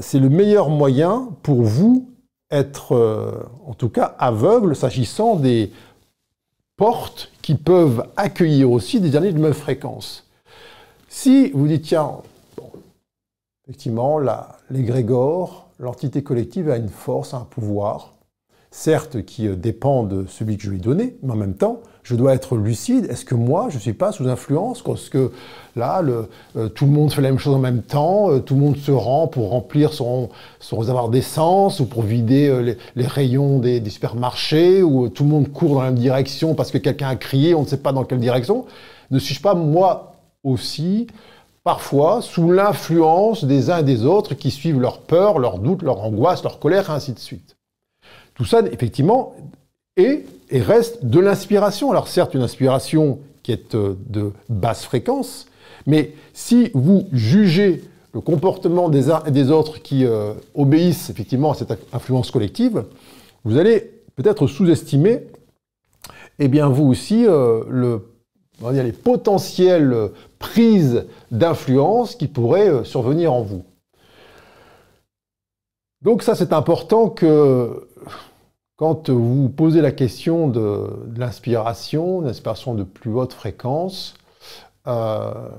c'est 0.00 0.18
le 0.18 0.30
meilleur 0.30 0.68
moyen 0.68 1.28
pour 1.44 1.62
vous 1.62 2.10
être 2.50 2.94
euh, 2.94 3.32
en 3.66 3.74
tout 3.74 3.88
cas 3.88 4.14
aveugle 4.18 4.74
s'agissant 4.74 5.36
des 5.36 5.72
portes 6.76 7.30
qui 7.42 7.54
peuvent 7.54 8.06
accueillir 8.16 8.70
aussi 8.70 9.00
des 9.00 9.10
derniers 9.10 9.32
de 9.32 9.38
même 9.38 9.54
fréquence. 9.54 10.26
Si 11.08 11.50
vous 11.50 11.66
dites, 11.66 11.82
tiens, 11.82 12.18
bon, 12.56 12.70
effectivement, 13.64 14.18
l'égrégore, 14.70 15.68
l'entité 15.78 16.22
collective 16.22 16.70
a 16.70 16.76
une 16.76 16.88
force, 16.88 17.34
un 17.34 17.40
pouvoir, 17.40 18.12
certes 18.70 19.22
qui 19.24 19.48
euh, 19.48 19.56
dépend 19.56 20.04
de 20.04 20.26
celui 20.28 20.56
que 20.56 20.62
je 20.62 20.70
lui 20.70 20.78
ai 20.78 20.80
donné, 20.80 21.16
mais 21.22 21.32
en 21.32 21.36
même 21.36 21.54
temps, 21.54 21.80
je 22.02 22.14
dois 22.16 22.34
être 22.34 22.56
lucide. 22.56 23.06
Est-ce 23.10 23.24
que 23.24 23.34
moi, 23.34 23.68
je 23.68 23.76
ne 23.76 23.80
suis 23.80 23.92
pas 23.92 24.12
sous 24.12 24.26
influence? 24.28 24.82
Est-ce 24.86 25.10
que 25.10 25.32
là, 25.76 26.02
le, 26.02 26.28
euh, 26.56 26.68
tout 26.68 26.86
le 26.86 26.90
monde 26.90 27.12
fait 27.12 27.22
la 27.22 27.28
même 27.28 27.38
chose 27.38 27.54
en 27.54 27.58
même 27.58 27.82
temps 27.82 28.30
euh, 28.30 28.40
Tout 28.40 28.54
le 28.54 28.60
monde 28.60 28.76
se 28.76 28.90
rend 28.90 29.26
pour 29.28 29.50
remplir 29.50 29.92
son, 29.92 30.30
son 30.58 30.78
réservoir 30.78 31.08
d'essence 31.08 31.80
ou 31.80 31.86
pour 31.86 32.02
vider 32.02 32.48
euh, 32.48 32.60
les, 32.62 32.76
les, 32.96 33.06
rayons 33.06 33.58
des, 33.58 33.80
des, 33.80 33.90
supermarchés 33.90 34.82
Ou 34.82 35.08
tout 35.08 35.24
le 35.24 35.30
monde 35.30 35.52
court 35.52 35.74
dans 35.74 35.82
la 35.82 35.90
même 35.90 35.98
direction 35.98 36.54
parce 36.54 36.70
que 36.70 36.78
quelqu'un 36.78 37.08
a 37.08 37.16
crié, 37.16 37.54
on 37.54 37.62
ne 37.62 37.66
sait 37.66 37.76
pas 37.76 37.92
dans 37.92 38.04
quelle 38.04 38.20
direction. 38.20 38.64
Ne 39.10 39.18
suis-je 39.18 39.40
pas, 39.40 39.54
moi 39.54 40.14
aussi, 40.42 41.06
parfois 41.64 42.22
sous 42.22 42.50
l'influence 42.50 43.44
des 43.44 43.70
uns 43.70 43.78
et 43.78 43.84
des 43.84 44.04
autres 44.06 44.34
qui 44.34 44.50
suivent 44.50 44.80
leur 44.80 45.00
peur, 45.00 45.38
leurs 45.38 45.58
doutes, 45.58 45.82
leur 45.82 46.02
angoisse, 46.02 46.42
leur 46.42 46.58
colère, 46.58 46.88
et 46.88 46.92
ainsi 46.92 47.12
de 47.12 47.18
suite? 47.18 47.56
Tout 48.40 48.46
ça, 48.46 48.62
effectivement, 48.72 49.34
est 49.98 50.24
et 50.48 50.62
reste 50.62 51.04
de 51.04 51.20
l'inspiration. 51.20 51.90
Alors 51.90 52.08
certes, 52.08 52.32
une 52.32 52.40
inspiration 52.40 53.18
qui 53.42 53.52
est 53.52 53.74
euh, 53.74 53.98
de 54.08 54.32
basse 54.48 54.82
fréquence, 54.82 55.46
mais 55.84 56.14
si 56.32 56.70
vous 56.72 57.06
jugez 57.12 57.84
le 58.14 58.22
comportement 58.22 58.88
des 58.88 59.10
uns 59.10 59.22
et 59.26 59.30
des 59.30 59.50
autres 59.50 59.82
qui 59.82 60.06
euh, 60.06 60.32
obéissent 60.54 61.10
effectivement 61.10 61.50
à 61.50 61.54
cette 61.54 61.70
influence 61.92 62.30
collective, 62.30 62.84
vous 63.44 63.58
allez 63.58 63.92
peut-être 64.16 64.46
sous-estimer, 64.46 65.26
eh 66.38 66.48
bien 66.48 66.70
vous 66.70 66.86
aussi, 66.86 67.26
euh, 67.26 67.98
les 68.72 68.92
potentielles 68.92 69.94
prises 70.38 71.04
d'influence 71.30 72.14
qui 72.14 72.26
pourraient 72.26 72.86
survenir 72.86 73.34
en 73.34 73.42
vous. 73.42 73.64
Donc 76.00 76.22
ça, 76.22 76.34
c'est 76.34 76.54
important 76.54 77.10
que 77.10 77.86
quand 78.80 79.10
vous 79.10 79.50
posez 79.50 79.82
la 79.82 79.92
question 79.92 80.48
de, 80.48 81.04
de 81.04 81.20
l'inspiration, 81.20 82.22
l'inspiration 82.22 82.74
de 82.74 82.82
plus 82.82 83.12
haute 83.12 83.34
fréquence, 83.34 84.14
euh, 84.86 85.50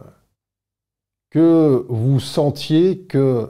que 1.29 1.85
vous 1.87 2.19
sentiez 2.19 3.01
que 3.01 3.47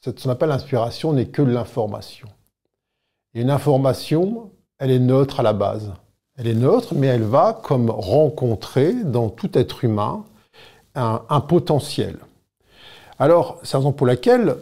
ce 0.00 0.08
qu'on 0.08 0.30
appelle 0.30 0.48
l'inspiration 0.48 1.12
n'est 1.12 1.26
que 1.26 1.42
l'information. 1.42 2.28
Et 3.34 3.42
une 3.42 3.50
information, 3.50 4.52
elle 4.78 4.90
est 4.90 5.00
neutre 5.00 5.40
à 5.40 5.42
la 5.42 5.52
base. 5.52 5.92
Elle 6.38 6.46
est 6.46 6.54
neutre, 6.54 6.94
mais 6.94 7.08
elle 7.08 7.24
va 7.24 7.60
comme 7.62 7.90
rencontrer 7.90 8.94
dans 8.94 9.28
tout 9.28 9.58
être 9.58 9.84
humain 9.84 10.24
un, 10.94 11.20
un 11.28 11.40
potentiel. 11.42 12.16
Alors, 13.18 13.60
c'est 13.64 13.74
la 13.74 13.80
raison 13.80 13.92
pour 13.92 14.06
laquelle 14.06 14.56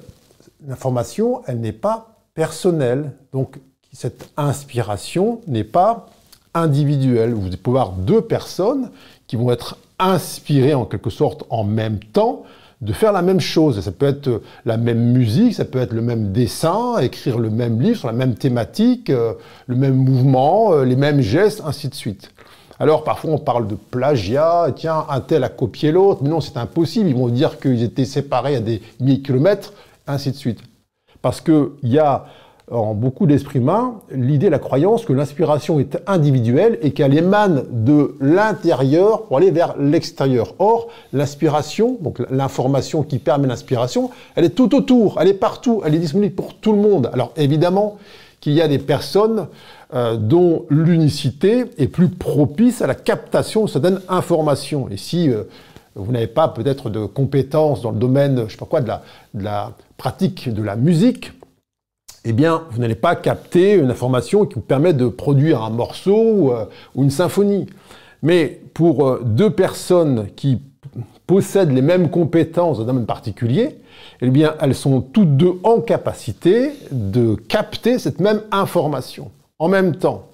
l'information, 0.66 1.42
elle 1.46 1.60
n'est 1.60 1.70
pas 1.70 2.16
personnelle. 2.34 3.12
Donc, 3.32 3.60
cette 3.92 4.30
inspiration 4.36 5.40
n'est 5.46 5.64
pas 5.64 6.08
individuelle. 6.54 7.34
Vous 7.34 7.50
pouvez 7.56 7.80
avoir 7.80 7.96
deux 7.96 8.22
personnes 8.22 8.90
qui 9.26 9.36
vont 9.36 9.50
être 9.50 9.76
inspirées 9.98 10.74
en 10.74 10.84
quelque 10.84 11.10
sorte 11.10 11.44
en 11.50 11.64
même 11.64 11.98
temps 11.98 12.44
de 12.80 12.92
faire 12.92 13.12
la 13.12 13.22
même 13.22 13.40
chose. 13.40 13.80
Ça 13.80 13.92
peut 13.92 14.06
être 14.06 14.42
la 14.64 14.76
même 14.76 15.12
musique, 15.12 15.54
ça 15.54 15.64
peut 15.64 15.78
être 15.78 15.92
le 15.92 16.02
même 16.02 16.32
dessin, 16.32 16.98
écrire 16.98 17.38
le 17.38 17.48
même 17.48 17.80
livre 17.80 17.98
sur 17.98 18.08
la 18.08 18.14
même 18.14 18.34
thématique, 18.34 19.08
euh, 19.08 19.34
le 19.68 19.76
même 19.76 19.94
mouvement, 19.94 20.72
euh, 20.72 20.84
les 20.84 20.96
mêmes 20.96 21.20
gestes, 21.20 21.62
ainsi 21.64 21.88
de 21.88 21.94
suite. 21.94 22.32
Alors 22.80 23.04
parfois 23.04 23.30
on 23.30 23.38
parle 23.38 23.68
de 23.68 23.76
plagiat, 23.76 24.72
tiens, 24.74 25.06
un 25.08 25.20
tel 25.20 25.44
a 25.44 25.48
copié 25.48 25.92
l'autre, 25.92 26.22
mais 26.24 26.30
non, 26.30 26.40
c'est 26.40 26.56
impossible, 26.56 27.08
ils 27.08 27.14
vont 27.14 27.28
dire 27.28 27.60
qu'ils 27.60 27.84
étaient 27.84 28.04
séparés 28.04 28.56
à 28.56 28.60
des 28.60 28.82
milliers 28.98 29.18
de 29.18 29.26
kilomètres, 29.26 29.72
ainsi 30.08 30.32
de 30.32 30.36
suite. 30.36 30.58
Parce 31.20 31.40
qu'il 31.40 31.68
y 31.84 32.00
a 32.00 32.26
en 32.70 32.94
beaucoup 32.94 33.26
d'esprits 33.26 33.58
humains 33.58 33.96
l'idée, 34.10 34.48
la 34.48 34.58
croyance 34.58 35.04
que 35.04 35.12
l'inspiration 35.12 35.80
est 35.80 35.98
individuelle 36.06 36.78
et 36.82 36.92
qu'elle 36.92 37.16
émane 37.16 37.64
de 37.70 38.16
l'intérieur 38.20 39.24
pour 39.24 39.38
aller 39.38 39.50
vers 39.50 39.76
l'extérieur. 39.78 40.54
Or, 40.58 40.88
l'inspiration, 41.12 41.98
donc 42.00 42.22
l'information 42.30 43.02
qui 43.02 43.18
permet 43.18 43.48
l'inspiration, 43.48 44.10
elle 44.36 44.44
est 44.44 44.50
tout 44.50 44.74
autour, 44.74 45.18
elle 45.20 45.28
est 45.28 45.34
partout, 45.34 45.82
elle 45.84 45.94
est 45.94 45.98
disponible 45.98 46.34
pour 46.34 46.54
tout 46.54 46.72
le 46.72 46.78
monde. 46.78 47.10
Alors 47.12 47.32
évidemment 47.36 47.98
qu'il 48.40 48.52
y 48.52 48.62
a 48.62 48.68
des 48.68 48.78
personnes 48.78 49.48
euh, 49.94 50.16
dont 50.16 50.64
l'unicité 50.70 51.64
est 51.78 51.88
plus 51.88 52.08
propice 52.08 52.80
à 52.80 52.86
la 52.86 52.94
captation 52.94 53.64
de 53.64 53.70
certaines 53.70 54.00
informations. 54.08 54.88
Et 54.90 54.96
si 54.96 55.30
euh, 55.30 55.44
vous 55.94 56.10
n'avez 56.12 56.26
pas 56.26 56.48
peut-être 56.48 56.90
de 56.90 57.04
compétences 57.04 57.82
dans 57.82 57.90
le 57.90 57.98
domaine, 57.98 58.44
je 58.46 58.52
sais 58.52 58.58
pas 58.58 58.66
quoi, 58.66 58.80
de 58.80 58.88
la, 58.88 59.02
de 59.34 59.44
la 59.44 59.72
pratique 59.96 60.52
de 60.52 60.62
la 60.62 60.76
musique, 60.76 61.32
eh 62.24 62.32
bien, 62.32 62.64
vous 62.70 62.80
n'allez 62.80 62.94
pas 62.94 63.16
capter 63.16 63.74
une 63.74 63.90
information 63.90 64.46
qui 64.46 64.54
vous 64.54 64.60
permet 64.60 64.92
de 64.92 65.08
produire 65.08 65.62
un 65.62 65.70
morceau 65.70 66.22
ou, 66.22 66.52
euh, 66.52 66.66
une 66.96 67.10
symphonie. 67.10 67.66
Mais 68.22 68.60
pour 68.74 69.06
euh, 69.06 69.22
deux 69.24 69.50
personnes 69.50 70.28
qui 70.36 70.60
possèdent 71.26 71.72
les 71.72 71.82
mêmes 71.82 72.10
compétences 72.10 72.78
dans 72.78 72.84
un 72.84 72.86
domaine 72.86 73.06
particulier, 73.06 73.78
eh 74.20 74.30
bien, 74.30 74.54
elles 74.60 74.74
sont 74.74 75.00
toutes 75.00 75.36
deux 75.36 75.54
en 75.64 75.80
capacité 75.80 76.72
de 76.92 77.34
capter 77.34 77.98
cette 77.98 78.20
même 78.20 78.42
information 78.52 79.30
en 79.58 79.68
même 79.68 79.96
temps. 79.96 80.28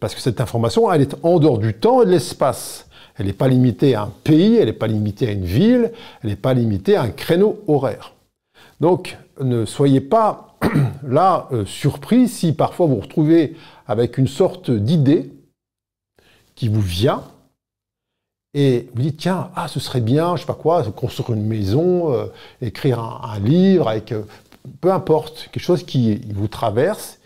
Parce 0.00 0.14
que 0.14 0.20
cette 0.20 0.40
information, 0.40 0.90
elle 0.92 1.02
est 1.02 1.16
en 1.22 1.38
dehors 1.38 1.58
du 1.58 1.74
temps 1.74 2.02
et 2.02 2.06
de 2.06 2.10
l'espace. 2.10 2.86
Elle 3.18 3.26
n'est 3.26 3.32
pas 3.32 3.48
limitée 3.48 3.94
à 3.94 4.02
un 4.02 4.12
pays, 4.24 4.56
elle 4.56 4.66
n'est 4.66 4.72
pas 4.72 4.86
limitée 4.86 5.28
à 5.28 5.32
une 5.32 5.44
ville, 5.44 5.92
elle 6.22 6.30
n'est 6.30 6.36
pas 6.36 6.54
limitée 6.54 6.96
à 6.96 7.02
un 7.02 7.10
créneau 7.10 7.60
horaire. 7.68 8.14
Donc, 8.80 9.18
ne 9.40 9.64
soyez 9.64 10.00
pas 10.00 10.51
là 11.02 11.48
euh, 11.52 11.64
surpris 11.64 12.28
si 12.28 12.52
parfois 12.52 12.86
vous 12.86 12.96
vous 12.96 13.00
retrouvez 13.00 13.56
avec 13.86 14.18
une 14.18 14.28
sorte 14.28 14.70
d'idée 14.70 15.32
qui 16.54 16.68
vous 16.68 16.80
vient 16.80 17.24
et 18.54 18.88
vous 18.94 19.02
dites 19.02 19.18
tiens 19.18 19.50
ah 19.54 19.68
ce 19.68 19.80
serait 19.80 20.00
bien 20.00 20.36
je 20.36 20.42
sais 20.42 20.46
pas 20.46 20.54
quoi 20.54 20.82
construire 20.92 21.32
une 21.32 21.46
maison 21.46 22.12
euh, 22.12 22.26
écrire 22.60 23.00
un, 23.00 23.38
livre 23.40 23.88
avec 23.88 24.12
euh, 24.12 24.24
peu 24.80 24.92
importe 24.92 25.48
quelque 25.52 25.62
chose 25.62 25.84
qui 25.84 26.16
vous 26.32 26.48
traverse 26.48 27.18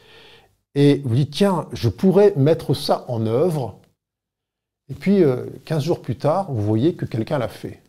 et 0.74 1.02
vous 1.04 1.14
dites 1.14 1.32
tiens 1.32 1.66
je 1.72 1.88
pourrais 1.88 2.32
mettre 2.36 2.74
ça 2.74 3.04
en 3.08 3.26
œuvre. 3.26 3.78
Et 4.88 4.94
puis 4.94 5.22
15 5.64 5.82
jours 5.82 6.00
plus 6.00 6.16
tard 6.16 6.52
vous 6.52 6.62
voyez 6.62 6.94
que 6.94 7.04
quelqu'un 7.06 7.38
l'a 7.38 7.48
fait. 7.48 7.82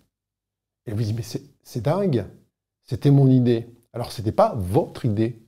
Et 0.88 0.94
vous 0.94 1.04
dites 1.04 1.16
mais 1.16 1.42
c'est 1.64 1.82
dingue 1.82 2.26
c'était 2.84 3.12
mon 3.12 3.30
idée 3.30 3.68
alors 3.98 4.12
ce 4.12 4.22
n'était 4.22 4.32
pas 4.32 4.54
votre 4.56 5.06
idée 5.06 5.40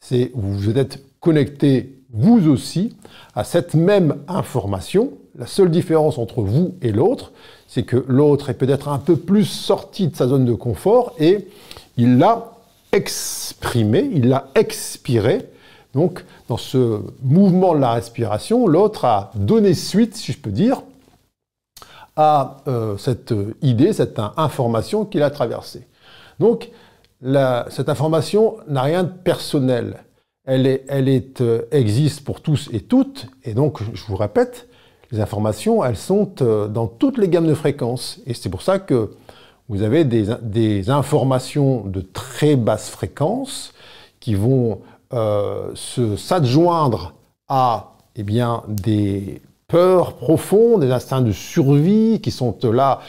c'est 0.00 0.32
vous 0.34 0.76
êtes 0.76 1.00
connecté 1.20 2.02
vous 2.12 2.48
aussi 2.48 2.94
à 3.34 3.44
cette 3.44 3.74
même 3.74 4.16
information. 4.28 5.12
La 5.36 5.46
seule 5.46 5.70
différence 5.70 6.18
entre 6.18 6.42
vous 6.42 6.74
et 6.82 6.90
l'autre, 6.92 7.32
c'est 7.68 7.84
que 7.84 8.04
l'autre 8.06 8.50
est 8.50 8.54
peut-être 8.54 8.88
un 8.88 8.98
peu 8.98 9.16
plus 9.16 9.46
sorti 9.46 10.08
de 10.08 10.16
sa 10.16 10.26
zone 10.26 10.44
de 10.44 10.52
confort 10.52 11.14
et 11.20 11.48
il 11.96 12.18
l'a 12.18 12.52
exprimé, 12.92 14.10
il 14.12 14.28
l'a 14.28 14.48
expiré. 14.56 15.48
Donc, 15.94 16.24
dans 16.48 16.56
ce 16.56 17.00
mouvement 17.22 17.74
de 17.74 17.80
la 17.80 17.92
respiration, 17.92 18.66
l'autre 18.66 19.04
a 19.04 19.30
donné 19.36 19.72
suite, 19.74 20.16
si 20.16 20.32
je 20.32 20.38
peux 20.38 20.50
dire, 20.50 20.82
à 22.16 22.58
euh, 22.66 22.98
cette 22.98 23.32
idée, 23.62 23.92
cette 23.92 24.20
information 24.36 25.04
qu'il 25.04 25.22
a 25.22 25.30
traversée. 25.30 25.86
Donc, 26.40 26.70
cette 27.68 27.88
information 27.88 28.56
n'a 28.68 28.82
rien 28.82 29.04
de 29.04 29.10
personnel 29.10 30.04
elle, 30.44 31.22
euh, 31.40 31.62
existe 31.70 32.22
pour 32.24 32.40
tous 32.40 32.68
et 32.72 32.80
toutes, 32.80 33.28
et 33.44 33.54
donc, 33.54 33.80
je 33.94 34.04
vous 34.06 34.16
répète, 34.16 34.68
les 35.10 35.20
informations, 35.20 35.84
elles 35.84 35.96
sont 35.96 36.30
euh, 36.42 36.68
dans 36.68 36.86
toutes 36.86 37.18
les 37.18 37.28
gammes 37.28 37.46
de 37.46 37.54
fréquences. 37.54 38.20
Et 38.26 38.34
c'est 38.34 38.50
pour 38.50 38.62
ça 38.62 38.78
que 38.78 39.12
vous 39.68 39.82
avez 39.82 40.04
des, 40.04 40.90
informations 40.90 41.84
de 41.84 42.00
très 42.00 42.56
basse 42.56 42.90
fréquence 42.90 43.72
qui 44.20 44.34
vont 44.34 44.80
euh, 45.14 45.74
s'adjoindre 45.74 47.14
à 47.48 47.94
eh 48.16 48.22
bien, 48.22 48.62
des 48.68 49.40
peurs 49.68 50.14
profondes, 50.14 50.82
des 50.82 50.90
instincts 50.90 51.22
de 51.22 51.32
survie 51.32 52.20
qui 52.20 52.30
sont 52.30 52.56
là 52.64 53.00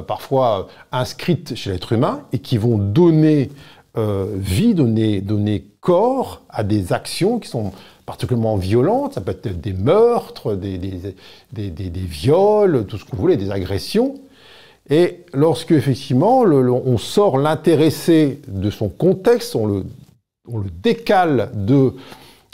parfois 0.00 0.68
inscrites 0.90 1.54
chez 1.54 1.70
l'être 1.70 1.92
humain 1.92 2.22
et 2.32 2.38
qui 2.38 2.56
vont 2.56 2.78
donner 2.78 3.50
euh, 3.98 4.26
vie, 4.36 4.74
donner, 4.74 5.20
donner 5.20 5.66
corps 5.80 6.40
à 6.48 6.64
des 6.64 6.94
actions 6.94 7.38
qui 7.38 7.48
sont 7.48 7.72
particulièrement 8.06 8.56
violentes. 8.56 9.14
Ça 9.14 9.20
peut 9.20 9.32
être 9.32 9.60
des 9.60 9.74
meurtres, 9.74 10.54
des, 10.54 10.78
des, 10.78 11.14
des, 11.52 11.70
des 11.70 12.00
viols, 12.00 12.86
tout 12.86 12.96
ce 12.96 13.04
vous 13.12 13.18
voulez, 13.18 13.36
des 13.36 13.50
agressions. 13.50 14.14
Et 14.88 15.24
lorsque 15.34 15.72
effectivement 15.72 16.40
on 16.40 16.98
sort 16.98 17.36
l'intéressé 17.38 18.40
de 18.48 18.70
son 18.70 18.88
contexte, 18.88 19.54
on 19.54 19.66
le, 19.66 19.84
on 20.48 20.58
le 20.58 20.70
décale 20.70 21.50
de 21.54 21.94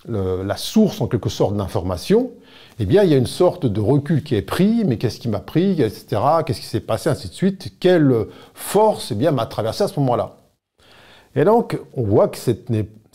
la 0.07 0.57
source 0.57 1.01
en 1.01 1.07
quelque 1.07 1.29
sorte 1.29 1.57
d'information, 1.57 2.31
eh 2.79 2.87
bien 2.87 3.03
il 3.03 3.11
y 3.11 3.15
a 3.15 3.17
une 3.17 3.27
sorte 3.27 3.67
de 3.67 3.81
recul 3.81 4.23
qui 4.23 4.35
est 4.35 4.43
pris, 4.43 4.85
mais 4.85 4.99
qu'est-ce 4.99 5.19
qui 5.19 5.29
m'a 5.29 5.41
pris, 5.41 5.83
etc., 5.83 6.21
qu'est-ce 6.47 6.61
qui 6.61 6.67
s'est 6.67 6.81
passé, 6.81 7.11
ainsi 7.11 7.29
de 7.29 7.35
suite, 7.35 7.75
quelle 7.81 8.27
force 8.55 9.11
eh 9.13 9.15
bien 9.15 9.33
m'a 9.33 9.47
traversé 9.47 9.85
à 9.85 9.89
ce 9.89 9.99
moment-là. 10.01 10.37
Et 11.35 11.45
donc, 11.45 11.79
on 11.95 12.03
voit 12.03 12.29
que 12.29 12.39
ce 12.39 12.53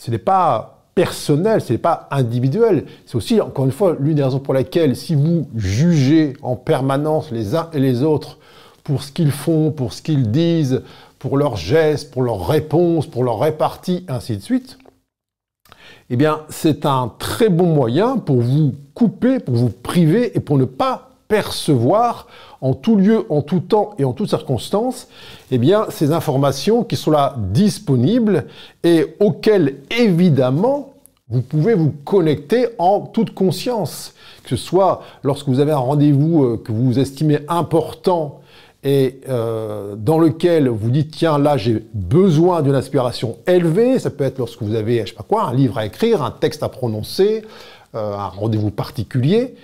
n'est 0.09 0.17
pas 0.17 0.73
personnel, 0.95 1.61
ce 1.61 1.73
n'est 1.73 1.79
pas 1.79 2.07
individuel. 2.11 2.85
C'est 3.05 3.15
aussi, 3.15 3.41
encore 3.41 3.65
une 3.65 3.71
fois, 3.71 3.95
l'une 3.99 4.15
des 4.15 4.23
raisons 4.23 4.39
pour 4.39 4.53
lesquelles, 4.53 4.95
si 4.95 5.15
vous 5.15 5.47
jugez 5.55 6.33
en 6.41 6.55
permanence 6.55 7.31
les 7.31 7.55
uns 7.55 7.69
et 7.73 7.79
les 7.79 8.03
autres 8.03 8.37
pour 8.83 9.01
ce 9.01 9.11
qu'ils 9.11 9.31
font, 9.31 9.71
pour 9.71 9.93
ce 9.93 10.01
qu'ils 10.01 10.29
disent, 10.29 10.83
pour 11.19 11.37
leurs 11.37 11.55
gestes, 11.55 12.11
pour 12.11 12.21
leurs 12.21 12.47
réponses, 12.47 13.07
pour 13.07 13.23
leurs 13.23 13.39
réparties, 13.39 14.05
ainsi 14.07 14.37
de 14.37 14.41
suite, 14.41 14.77
eh 16.09 16.15
bien, 16.15 16.41
c'est 16.49 16.85
un 16.85 17.11
très 17.17 17.49
bon 17.49 17.73
moyen 17.73 18.17
pour 18.17 18.41
vous 18.41 18.75
couper, 18.93 19.39
pour 19.39 19.55
vous 19.55 19.69
priver 19.69 20.35
et 20.35 20.39
pour 20.39 20.57
ne 20.57 20.65
pas 20.65 21.09
percevoir 21.27 22.27
en 22.61 22.73
tout 22.73 22.95
lieu, 22.95 23.25
en 23.29 23.41
tout 23.41 23.59
temps 23.59 23.95
et 23.97 24.05
en 24.05 24.13
toutes 24.13 24.29
circonstances, 24.29 25.07
eh 25.51 25.57
bien, 25.57 25.85
ces 25.89 26.11
informations 26.11 26.83
qui 26.83 26.95
sont 26.95 27.11
là 27.11 27.35
disponibles 27.37 28.45
et 28.83 29.15
auxquelles, 29.19 29.77
évidemment, 29.91 30.93
vous 31.29 31.41
pouvez 31.41 31.73
vous 31.73 31.93
connecter 32.05 32.67
en 32.77 33.01
toute 33.01 33.33
conscience. 33.33 34.13
Que 34.43 34.49
ce 34.49 34.55
soit 34.55 35.01
lorsque 35.23 35.47
vous 35.47 35.59
avez 35.59 35.71
un 35.71 35.77
rendez-vous 35.77 36.43
euh, 36.43 36.61
que 36.63 36.71
vous 36.71 36.99
estimez 36.99 37.39
important 37.47 38.41
et 38.83 39.21
euh, 39.29 39.95
dans 39.95 40.19
lequel 40.19 40.67
vous 40.67 40.89
dites 40.89 41.11
tiens 41.11 41.37
là 41.37 41.55
j'ai 41.55 41.85
besoin 41.93 42.61
d'une 42.61 42.75
inspiration 42.75 43.37
élevée, 43.47 43.97
ça 43.97 44.09
peut 44.09 44.25
être 44.25 44.37
lorsque 44.37 44.61
vous 44.61 44.75
avez 44.75 45.01
je 45.01 45.07
sais 45.07 45.13
pas 45.13 45.23
quoi 45.23 45.45
un 45.45 45.53
livre 45.53 45.77
à 45.77 45.85
écrire, 45.85 46.21
un 46.21 46.31
texte 46.31 46.63
à 46.63 46.69
prononcer, 46.69 47.43
un 47.93 48.27
rendez-vous 48.27 48.71
particulier, 48.71 49.55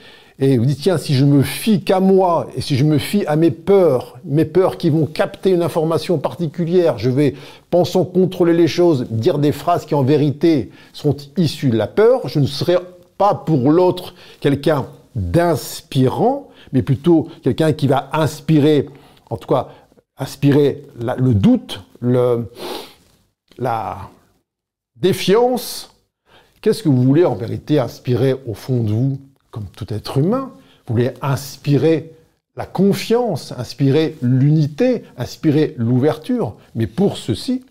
et 0.41 0.57
vous 0.57 0.65
dites, 0.65 0.79
tiens, 0.79 0.97
si 0.97 1.15
je 1.15 1.25
me 1.25 1.43
fie 1.43 1.81
qu'à 1.81 1.99
moi, 1.99 2.47
et 2.55 2.61
si 2.61 2.77
je 2.77 2.85
me 2.85 2.97
fie 2.97 3.25
à 3.25 3.35
mes 3.35 3.51
peurs, 3.51 4.17
mes 4.23 4.45
peurs 4.45 4.77
qui 4.77 4.89
vont 4.89 5.05
capter 5.05 5.49
une 5.49 5.61
information 5.61 6.17
particulière, 6.17 6.97
je 6.97 7.09
vais, 7.09 7.35
pensant 7.69 8.05
contrôler 8.05 8.53
les 8.53 8.67
choses, 8.67 9.05
dire 9.09 9.37
des 9.37 9.51
phrases 9.51 9.85
qui 9.85 9.95
en 9.95 10.03
vérité 10.03 10.71
sont 10.93 11.17
issues 11.35 11.71
de 11.71 11.77
la 11.77 11.87
peur, 11.87 12.29
je 12.29 12.39
ne 12.39 12.45
serai 12.45 12.77
pas 13.17 13.35
pour 13.35 13.69
l'autre 13.69 14.15
quelqu'un 14.39 14.85
d'inspirant, 15.13 16.47
mais 16.71 16.83
plutôt 16.83 17.27
quelqu'un 17.43 17.73
qui 17.73 17.87
va 17.87 18.09
inspirer, 18.13 18.87
en 19.29 19.35
tout 19.35 19.49
cas, 19.49 19.67
inspirer 20.17 20.83
le 20.97 21.33
doute, 21.33 21.83
le, 21.99 22.49
la 23.57 23.97
défiance. 24.95 25.93
Qu'est-ce 26.61 26.83
que 26.83 26.89
vous 26.89 27.03
voulez 27.03 27.25
en 27.25 27.35
vérité 27.35 27.79
inspirer 27.79 28.35
au 28.45 28.53
fond 28.53 28.83
de 28.83 28.91
vous 28.91 29.19
comme 29.51 29.65
tout 29.75 29.91
être 29.93 30.17
humain, 30.17 30.51
vous 30.85 30.95
voulez 30.95 31.11
inspirer 31.21 32.13
la 32.55 32.65
confiance, 32.65 33.53
inspirer 33.57 34.17
l'unité, 34.21 35.03
inspirer 35.17 35.75
l'ouverture. 35.77 36.55
Mais 36.75 36.87
pour 36.87 37.17
ceci, 37.17 37.63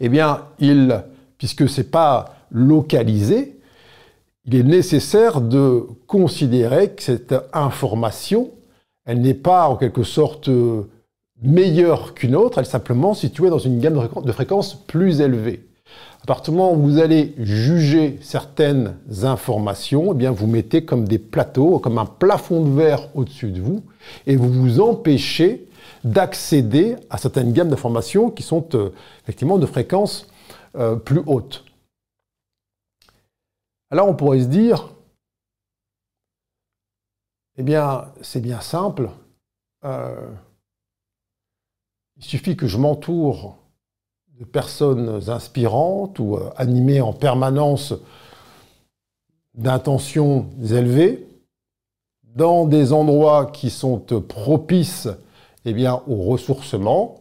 eh 0.00 0.08
bien, 0.08 0.46
il, 0.58 1.02
puisque 1.38 1.68
ce 1.68 1.80
n'est 1.80 1.86
pas 1.86 2.34
localisé, 2.50 3.58
il 4.44 4.56
est 4.56 4.64
nécessaire 4.64 5.40
de 5.40 5.86
considérer 6.06 6.90
que 6.90 7.02
cette 7.02 7.34
information, 7.52 8.50
elle 9.04 9.20
n'est 9.20 9.34
pas 9.34 9.68
en 9.68 9.76
quelque 9.76 10.02
sorte 10.02 10.50
meilleure 11.42 12.14
qu'une 12.14 12.34
autre, 12.34 12.58
elle 12.58 12.64
est 12.64 12.68
simplement 12.68 13.14
située 13.14 13.50
dans 13.50 13.58
une 13.58 13.80
gamme 13.80 14.08
de 14.24 14.32
fréquences 14.32 14.74
plus 14.86 15.20
élevée. 15.20 15.69
À 16.22 16.26
partir 16.26 16.52
du 16.52 16.58
moment 16.58 16.74
où 16.74 16.82
vous 16.82 16.98
allez 16.98 17.34
juger 17.38 18.18
certaines 18.20 18.98
informations, 19.22 20.12
eh 20.12 20.14
bien 20.14 20.30
vous 20.30 20.46
mettez 20.46 20.84
comme 20.84 21.08
des 21.08 21.18
plateaux, 21.18 21.78
comme 21.78 21.96
un 21.96 22.06
plafond 22.06 22.62
de 22.62 22.70
verre 22.70 23.08
au-dessus 23.16 23.50
de 23.50 23.60
vous, 23.60 23.82
et 24.26 24.36
vous 24.36 24.52
vous 24.52 24.80
empêchez 24.80 25.66
d'accéder 26.04 26.96
à 27.08 27.16
certaines 27.16 27.52
gammes 27.52 27.70
d'informations 27.70 28.30
qui 28.30 28.42
sont 28.42 28.68
euh, 28.74 28.90
effectivement 29.22 29.58
de 29.58 29.66
fréquences 29.66 30.28
euh, 30.76 30.96
plus 30.96 31.22
hautes. 31.26 31.64
Alors 33.90 34.08
on 34.08 34.14
pourrait 34.14 34.40
se 34.40 34.46
dire, 34.46 34.90
eh 37.56 37.62
bien 37.62 38.12
c'est 38.20 38.40
bien 38.40 38.60
simple, 38.60 39.10
euh, 39.84 40.30
il 42.18 42.24
suffit 42.24 42.56
que 42.56 42.66
je 42.66 42.76
m'entoure 42.76 43.59
de 44.40 44.44
personnes 44.46 45.20
inspirantes 45.28 46.18
ou 46.18 46.36
euh, 46.36 46.50
animées 46.56 47.02
en 47.02 47.12
permanence 47.12 47.94
d'intentions 49.54 50.46
élevées, 50.62 51.26
dans 52.34 52.64
des 52.64 52.92
endroits 52.92 53.46
qui 53.46 53.70
sont 53.70 53.98
propices 53.98 55.08
eh 55.66 55.74
bien, 55.74 56.00
au 56.06 56.22
ressourcement, 56.22 57.20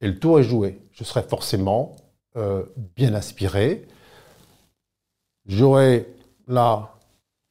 et 0.00 0.06
le 0.06 0.18
tour 0.18 0.38
est 0.38 0.44
joué. 0.44 0.80
Je 0.92 1.02
serai 1.02 1.22
forcément 1.22 1.96
euh, 2.36 2.64
bien 2.94 3.14
inspiré. 3.14 3.86
J'aurai 5.46 6.08
là 6.46 6.94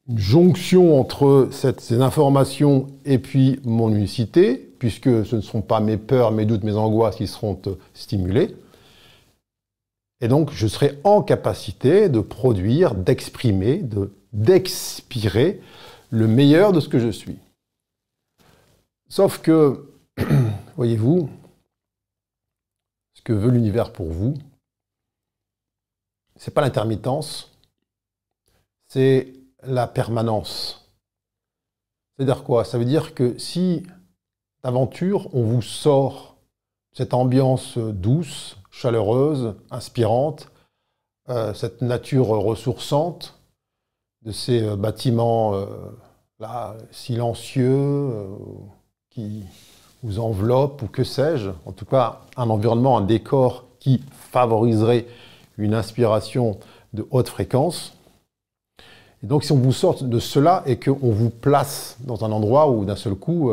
une 0.07 0.19
jonction 0.19 0.99
entre 0.99 1.49
ces 1.51 2.01
informations 2.01 2.87
et 3.05 3.17
puis 3.17 3.59
mon 3.65 3.89
unicité, 3.89 4.55
puisque 4.77 5.25
ce 5.25 5.37
ne 5.37 5.41
sont 5.41 5.61
pas 5.61 5.79
mes 5.79 5.97
peurs, 5.97 6.31
mes 6.31 6.45
doutes, 6.45 6.63
mes 6.63 6.75
angoisses 6.75 7.15
qui 7.15 7.27
seront 7.27 7.59
euh, 7.67 7.75
stimulés. 7.93 8.55
Et 10.21 10.27
donc, 10.27 10.51
je 10.51 10.67
serai 10.67 10.99
en 11.03 11.21
capacité 11.21 12.09
de 12.09 12.19
produire, 12.19 12.95
d'exprimer, 12.95 13.83
d'expirer 14.33 15.61
le 16.09 16.27
meilleur 16.27 16.73
de 16.73 16.79
ce 16.79 16.89
que 16.89 16.99
je 16.99 17.09
suis. 17.09 17.37
Sauf 19.09 19.39
que, 19.39 19.93
voyez-vous, 20.75 21.29
ce 23.13 23.21
que 23.21 23.33
veut 23.33 23.51
l'univers 23.51 23.93
pour 23.93 24.07
vous, 24.07 24.33
c'est 26.35 26.53
pas 26.53 26.61
l'intermittence, 26.61 27.51
c'est 28.87 29.33
la 29.63 29.87
permanence. 29.87 30.89
C'est-à-dire 32.15 32.43
quoi? 32.43 32.65
Ça 32.65 32.77
veut 32.77 32.85
dire 32.85 33.13
que 33.13 33.37
si 33.37 33.85
d'aventure, 34.63 35.33
on 35.33 35.43
vous 35.43 35.61
sort 35.61 36.37
cette 36.91 37.13
ambiance 37.13 37.77
douce, 37.77 38.57
chaleureuse, 38.77 39.55
inspirante, 39.71 40.49
euh, 41.29 41.53
cette 41.53 41.81
nature 41.81 42.27
ressourçante 42.27 43.39
de 44.21 44.31
ces 44.31 44.61
euh, 44.61 44.75
bâtiments 44.75 45.55
euh, 45.55 45.65
là, 46.39 46.75
silencieux 46.91 48.11
qui 49.09 49.43
vous 50.03 50.19
enveloppent 50.19 50.83
ou 50.83 50.87
que 50.87 51.03
sais-je. 51.03 51.49
En 51.65 51.71
tout 51.71 51.85
cas, 51.85 52.19
un 52.37 52.49
environnement, 52.51 52.97
un 52.97 53.01
décor 53.01 53.65
qui 53.79 54.03
favoriserait 54.11 55.07
une 55.57 55.73
inspiration 55.73 56.59
de 56.93 57.07
haute 57.09 57.29
fréquence. 57.29 57.93
Et 59.23 59.27
donc, 59.27 59.43
si 59.43 59.51
on 59.51 59.57
vous 59.57 59.73
sort 59.73 60.03
de 60.03 60.19
cela 60.19 60.61
et 60.67 60.77
qu'on 60.77 61.11
vous 61.11 61.31
place 61.31 61.97
dans 62.01 62.23
un 62.23 62.31
endroit 62.31 62.69
où 62.69 62.85
d'un 62.85 62.95
seul 62.95 63.15
coup, 63.15 63.51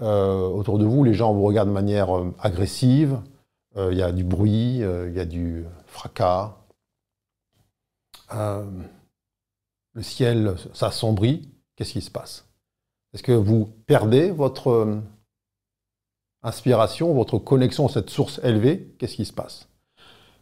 autour 0.00 0.78
de 0.78 0.86
vous, 0.86 1.04
les 1.04 1.12
gens 1.12 1.34
vous 1.34 1.44
regardent 1.44 1.68
de 1.68 1.74
manière 1.74 2.08
agressive, 2.40 3.18
il 3.76 3.96
y 3.96 4.02
a 4.02 4.12
du 4.12 4.24
bruit, 4.24 4.78
il 4.78 5.12
y 5.14 5.20
a 5.20 5.24
du 5.24 5.64
fracas, 5.86 6.56
le 8.32 10.02
ciel 10.02 10.56
s'assombrit, 10.72 11.48
qu'est-ce 11.76 11.92
qui 11.92 12.02
se 12.02 12.10
passe? 12.10 12.46
Est-ce 13.12 13.22
que 13.22 13.32
vous 13.32 13.66
perdez 13.86 14.30
votre 14.30 15.00
inspiration, 16.42 17.14
votre 17.14 17.38
connexion 17.38 17.86
à 17.86 17.90
cette 17.90 18.10
source 18.10 18.40
élevée? 18.42 18.94
Qu'est-ce 18.98 19.16
qui 19.16 19.24
se 19.24 19.32
passe? 19.32 19.68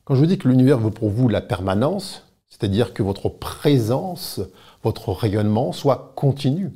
Quand 0.04 0.14
je 0.14 0.20
vous 0.20 0.26
dis 0.26 0.38
que 0.38 0.48
l'univers 0.48 0.78
veut 0.78 0.90
pour 0.90 1.08
vous 1.10 1.28
la 1.28 1.40
permanence, 1.40 2.26
c'est-à-dire 2.48 2.94
que 2.94 3.02
votre 3.02 3.28
présence, 3.28 4.40
votre 4.82 5.12
rayonnement 5.12 5.72
soit 5.72 6.12
continu. 6.14 6.72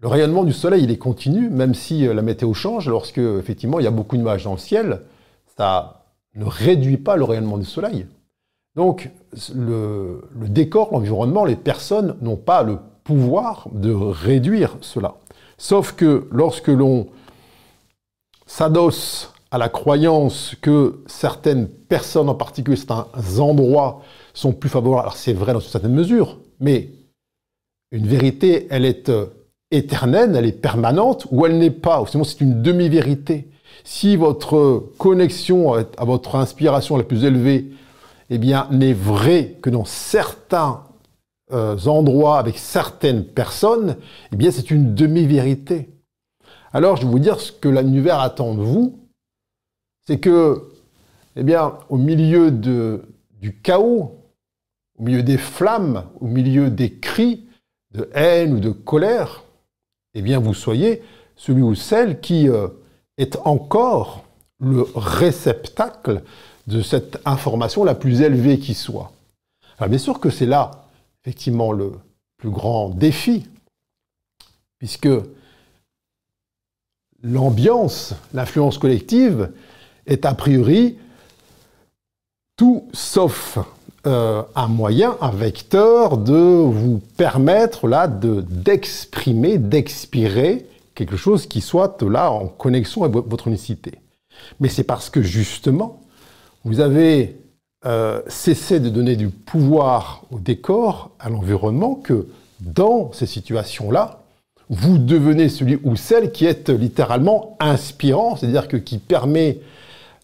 Le 0.00 0.08
rayonnement 0.08 0.44
du 0.44 0.54
soleil, 0.54 0.84
il 0.84 0.90
est 0.90 0.98
continu, 0.98 1.50
même 1.50 1.74
si 1.74 2.06
euh, 2.06 2.14
la 2.14 2.22
météo 2.22 2.54
change, 2.54 2.88
lorsque 2.88 3.18
effectivement 3.18 3.80
il 3.80 3.84
y 3.84 3.86
a 3.86 3.90
beaucoup 3.90 4.16
de 4.16 4.22
nuages 4.22 4.44
dans 4.44 4.52
le 4.52 4.58
ciel, 4.58 5.02
ça 5.58 6.04
ne 6.34 6.44
réduit 6.44 6.96
pas 6.96 7.16
le 7.16 7.24
rayonnement 7.24 7.58
du 7.58 7.66
soleil. 7.66 8.06
Donc 8.76 9.10
le, 9.54 10.22
décor, 10.48 10.90
l'environnement, 10.92 11.44
les 11.44 11.56
personnes 11.56 12.16
n'ont 12.22 12.36
pas 12.36 12.62
le 12.62 12.78
pouvoir 13.04 13.68
de 13.72 13.92
réduire 13.92 14.78
cela. 14.80 15.16
Sauf 15.58 15.92
que 15.92 16.28
lorsque 16.30 16.68
l'on 16.68 17.08
s'adosse 18.46 19.34
à 19.50 19.58
la 19.58 19.68
croyance 19.68 20.54
que 20.62 21.02
certaines 21.06 21.68
personnes 21.68 22.28
en 22.28 22.34
particulier, 22.34 22.76
certains 22.76 23.08
endroits 23.38 24.00
sont 24.32 24.52
plus 24.52 24.70
favorables, 24.70 25.02
alors 25.02 25.16
c'est 25.16 25.32
vrai 25.32 25.52
dans 25.52 25.60
une 25.60 25.68
certaine 25.68 25.92
mesure, 25.92 26.38
mais 26.60 26.92
une 27.90 28.06
vérité, 28.06 28.68
elle 28.70 28.84
est 28.84 29.08
euh, 29.08 29.26
éternelle, 29.70 30.34
elle 30.36 30.46
est 30.46 30.52
permanente, 30.52 31.26
ou 31.30 31.46
elle 31.46 31.58
n'est 31.58 31.70
pas, 31.70 32.02
ou 32.02 32.06
sinon 32.06 32.24
c'est 32.24 32.40
une 32.40 32.62
demi-vérité. 32.62 33.48
Si 33.84 34.16
votre 34.16 34.90
connexion 34.98 35.72
à 35.74 36.04
votre 36.04 36.36
inspiration 36.36 36.96
la 36.96 37.04
plus 37.04 37.24
élevée, 37.24 37.70
eh 38.30 38.38
bien, 38.38 38.68
n'est 38.70 38.92
vraie 38.92 39.56
que 39.60 39.70
dans 39.70 39.84
certains 39.84 40.84
euh, 41.52 41.76
endroits 41.86 42.38
avec 42.38 42.58
certaines 42.58 43.24
personnes, 43.24 43.96
eh 44.32 44.36
bien, 44.36 44.50
c'est 44.50 44.70
une 44.70 44.94
demi-vérité. 44.94 45.90
Alors, 46.72 46.96
je 46.96 47.02
vais 47.02 47.10
vous 47.10 47.18
dire 47.18 47.40
ce 47.40 47.50
que 47.50 47.68
l'univers 47.68 48.20
attend 48.20 48.54
de 48.54 48.62
vous, 48.62 49.00
c'est 50.06 50.18
que, 50.18 50.68
eh 51.36 51.42
bien, 51.42 51.74
au 51.88 51.96
milieu 51.96 52.50
de, 52.50 53.02
du 53.40 53.56
chaos, 53.56 54.16
au 54.98 55.02
milieu 55.02 55.22
des 55.22 55.38
flammes, 55.38 56.04
au 56.20 56.26
milieu 56.26 56.70
des 56.70 56.92
cris 56.92 57.46
de 57.92 58.08
haine 58.14 58.54
ou 58.54 58.60
de 58.60 58.70
colère, 58.70 59.42
eh 60.14 60.22
bien 60.22 60.38
vous 60.38 60.54
soyez 60.54 61.02
celui 61.36 61.62
ou 61.62 61.74
celle 61.74 62.20
qui 62.20 62.48
euh, 62.48 62.68
est 63.16 63.36
encore 63.44 64.24
le 64.58 64.86
réceptacle 64.94 66.22
de 66.66 66.82
cette 66.82 67.18
information 67.24 67.84
la 67.84 67.94
plus 67.94 68.20
élevée 68.20 68.58
qui 68.58 68.74
soit. 68.74 69.12
Alors 69.78 69.88
bien 69.88 69.98
sûr 69.98 70.20
que 70.20 70.30
c'est 70.30 70.46
là, 70.46 70.86
effectivement, 71.22 71.72
le 71.72 71.92
plus 72.36 72.50
grand 72.50 72.90
défi, 72.90 73.46
puisque 74.78 75.08
l'ambiance, 77.22 78.14
l'influence 78.32 78.78
collective 78.78 79.50
est 80.06 80.24
a 80.24 80.34
priori 80.34 80.98
tout 82.56 82.88
sauf 82.92 83.58
euh, 84.06 84.42
un 84.54 84.68
moyen, 84.68 85.16
un 85.20 85.30
vecteur 85.30 86.16
de 86.16 86.32
vous 86.32 87.02
permettre 87.16 87.86
là 87.86 88.08
de 88.08 88.40
d'exprimer, 88.40 89.58
d'expirer 89.58 90.66
quelque 90.94 91.16
chose 91.16 91.46
qui 91.46 91.60
soit 91.60 92.00
là 92.02 92.30
en 92.30 92.46
connexion 92.46 93.04
avec 93.04 93.16
votre 93.26 93.48
unicité. 93.48 93.92
Mais 94.58 94.68
c'est 94.68 94.84
parce 94.84 95.10
que 95.10 95.22
justement, 95.22 96.00
vous 96.64 96.80
avez 96.80 97.36
euh, 97.86 98.20
cessé 98.26 98.80
de 98.80 98.88
donner 98.88 99.16
du 99.16 99.28
pouvoir 99.28 100.22
au 100.30 100.38
décor, 100.38 101.10
à 101.18 101.28
l'environnement, 101.28 101.94
que 101.94 102.26
dans 102.60 103.12
ces 103.12 103.26
situations-là, 103.26 104.20
vous 104.70 104.98
devenez 104.98 105.48
celui 105.48 105.78
ou 105.82 105.96
celle 105.96 106.32
qui 106.32 106.44
est 106.46 106.68
littéralement 106.68 107.56
inspirant, 107.58 108.36
c'est-à-dire 108.36 108.68
que 108.68 108.76
qui 108.76 108.98
permet 108.98 109.58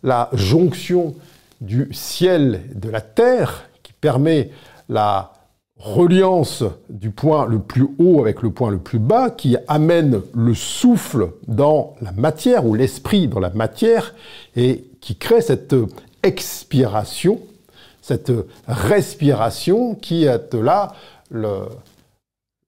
la 0.03 0.31
jonction 0.33 1.15
du 1.61 1.89
ciel 1.93 2.63
de 2.75 2.89
la 2.89 3.01
terre 3.01 3.69
qui 3.83 3.93
permet 3.93 4.51
la 4.89 5.33
reliance 5.79 6.65
du 6.89 7.11
point 7.11 7.47
le 7.47 7.59
plus 7.59 7.87
haut 7.99 8.21
avec 8.21 8.43
le 8.43 8.51
point 8.51 8.71
le 8.71 8.79
plus 8.79 8.99
bas, 8.99 9.31
qui 9.31 9.57
amène 9.69 10.23
le 10.35 10.55
souffle 10.55 11.33
dans 11.47 11.95
la 12.01 12.13
matière 12.13 12.65
ou 12.65 12.75
l'esprit 12.75 13.29
dans 13.29 13.41
la 13.41 13.51
matière 13.51 14.15
et 14.57 14.85
qui 15.01 15.17
crée 15.17 15.43
cette 15.43 15.77
expiration, 16.23 17.41
cette 18.01 18.33
respiration 18.67 19.95
qui 19.95 20.25
est 20.25 20.55
là 20.55 20.95
le 21.31 21.67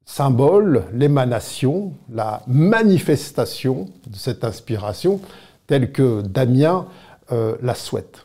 symbole, 0.05 0.85
l'émanation, 0.93 1.93
la 2.13 2.43
manifestation 2.47 3.89
de 4.07 4.17
cette 4.17 4.45
inspiration 4.45 5.21
telle 5.67 5.93
que 5.93 6.23
Damien 6.23 6.87
euh, 7.31 7.57
la 7.63 7.75
souhaite. 7.75 8.25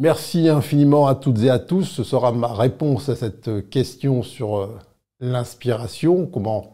Merci 0.00 0.48
infiniment 0.48 1.08
à 1.08 1.16
toutes 1.16 1.40
et 1.42 1.50
à 1.50 1.58
tous. 1.58 1.82
Ce 1.82 2.04
sera 2.04 2.30
ma 2.30 2.46
réponse 2.46 3.08
à 3.08 3.16
cette 3.16 3.68
question 3.68 4.22
sur 4.22 4.58
euh, 4.58 4.78
l'inspiration, 5.18 6.26
comment 6.26 6.72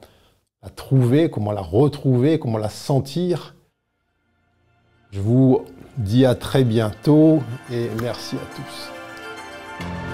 la 0.62 0.68
trouver, 0.68 1.30
comment 1.30 1.52
la 1.52 1.62
retrouver, 1.62 2.38
comment 2.38 2.58
la 2.58 2.68
sentir. 2.68 3.54
Je 5.10 5.20
vous 5.20 5.64
dis 5.96 6.26
à 6.26 6.34
très 6.34 6.64
bientôt 6.64 7.40
et 7.72 7.88
merci 8.02 8.36
à 8.36 8.56
tous. 8.56 10.13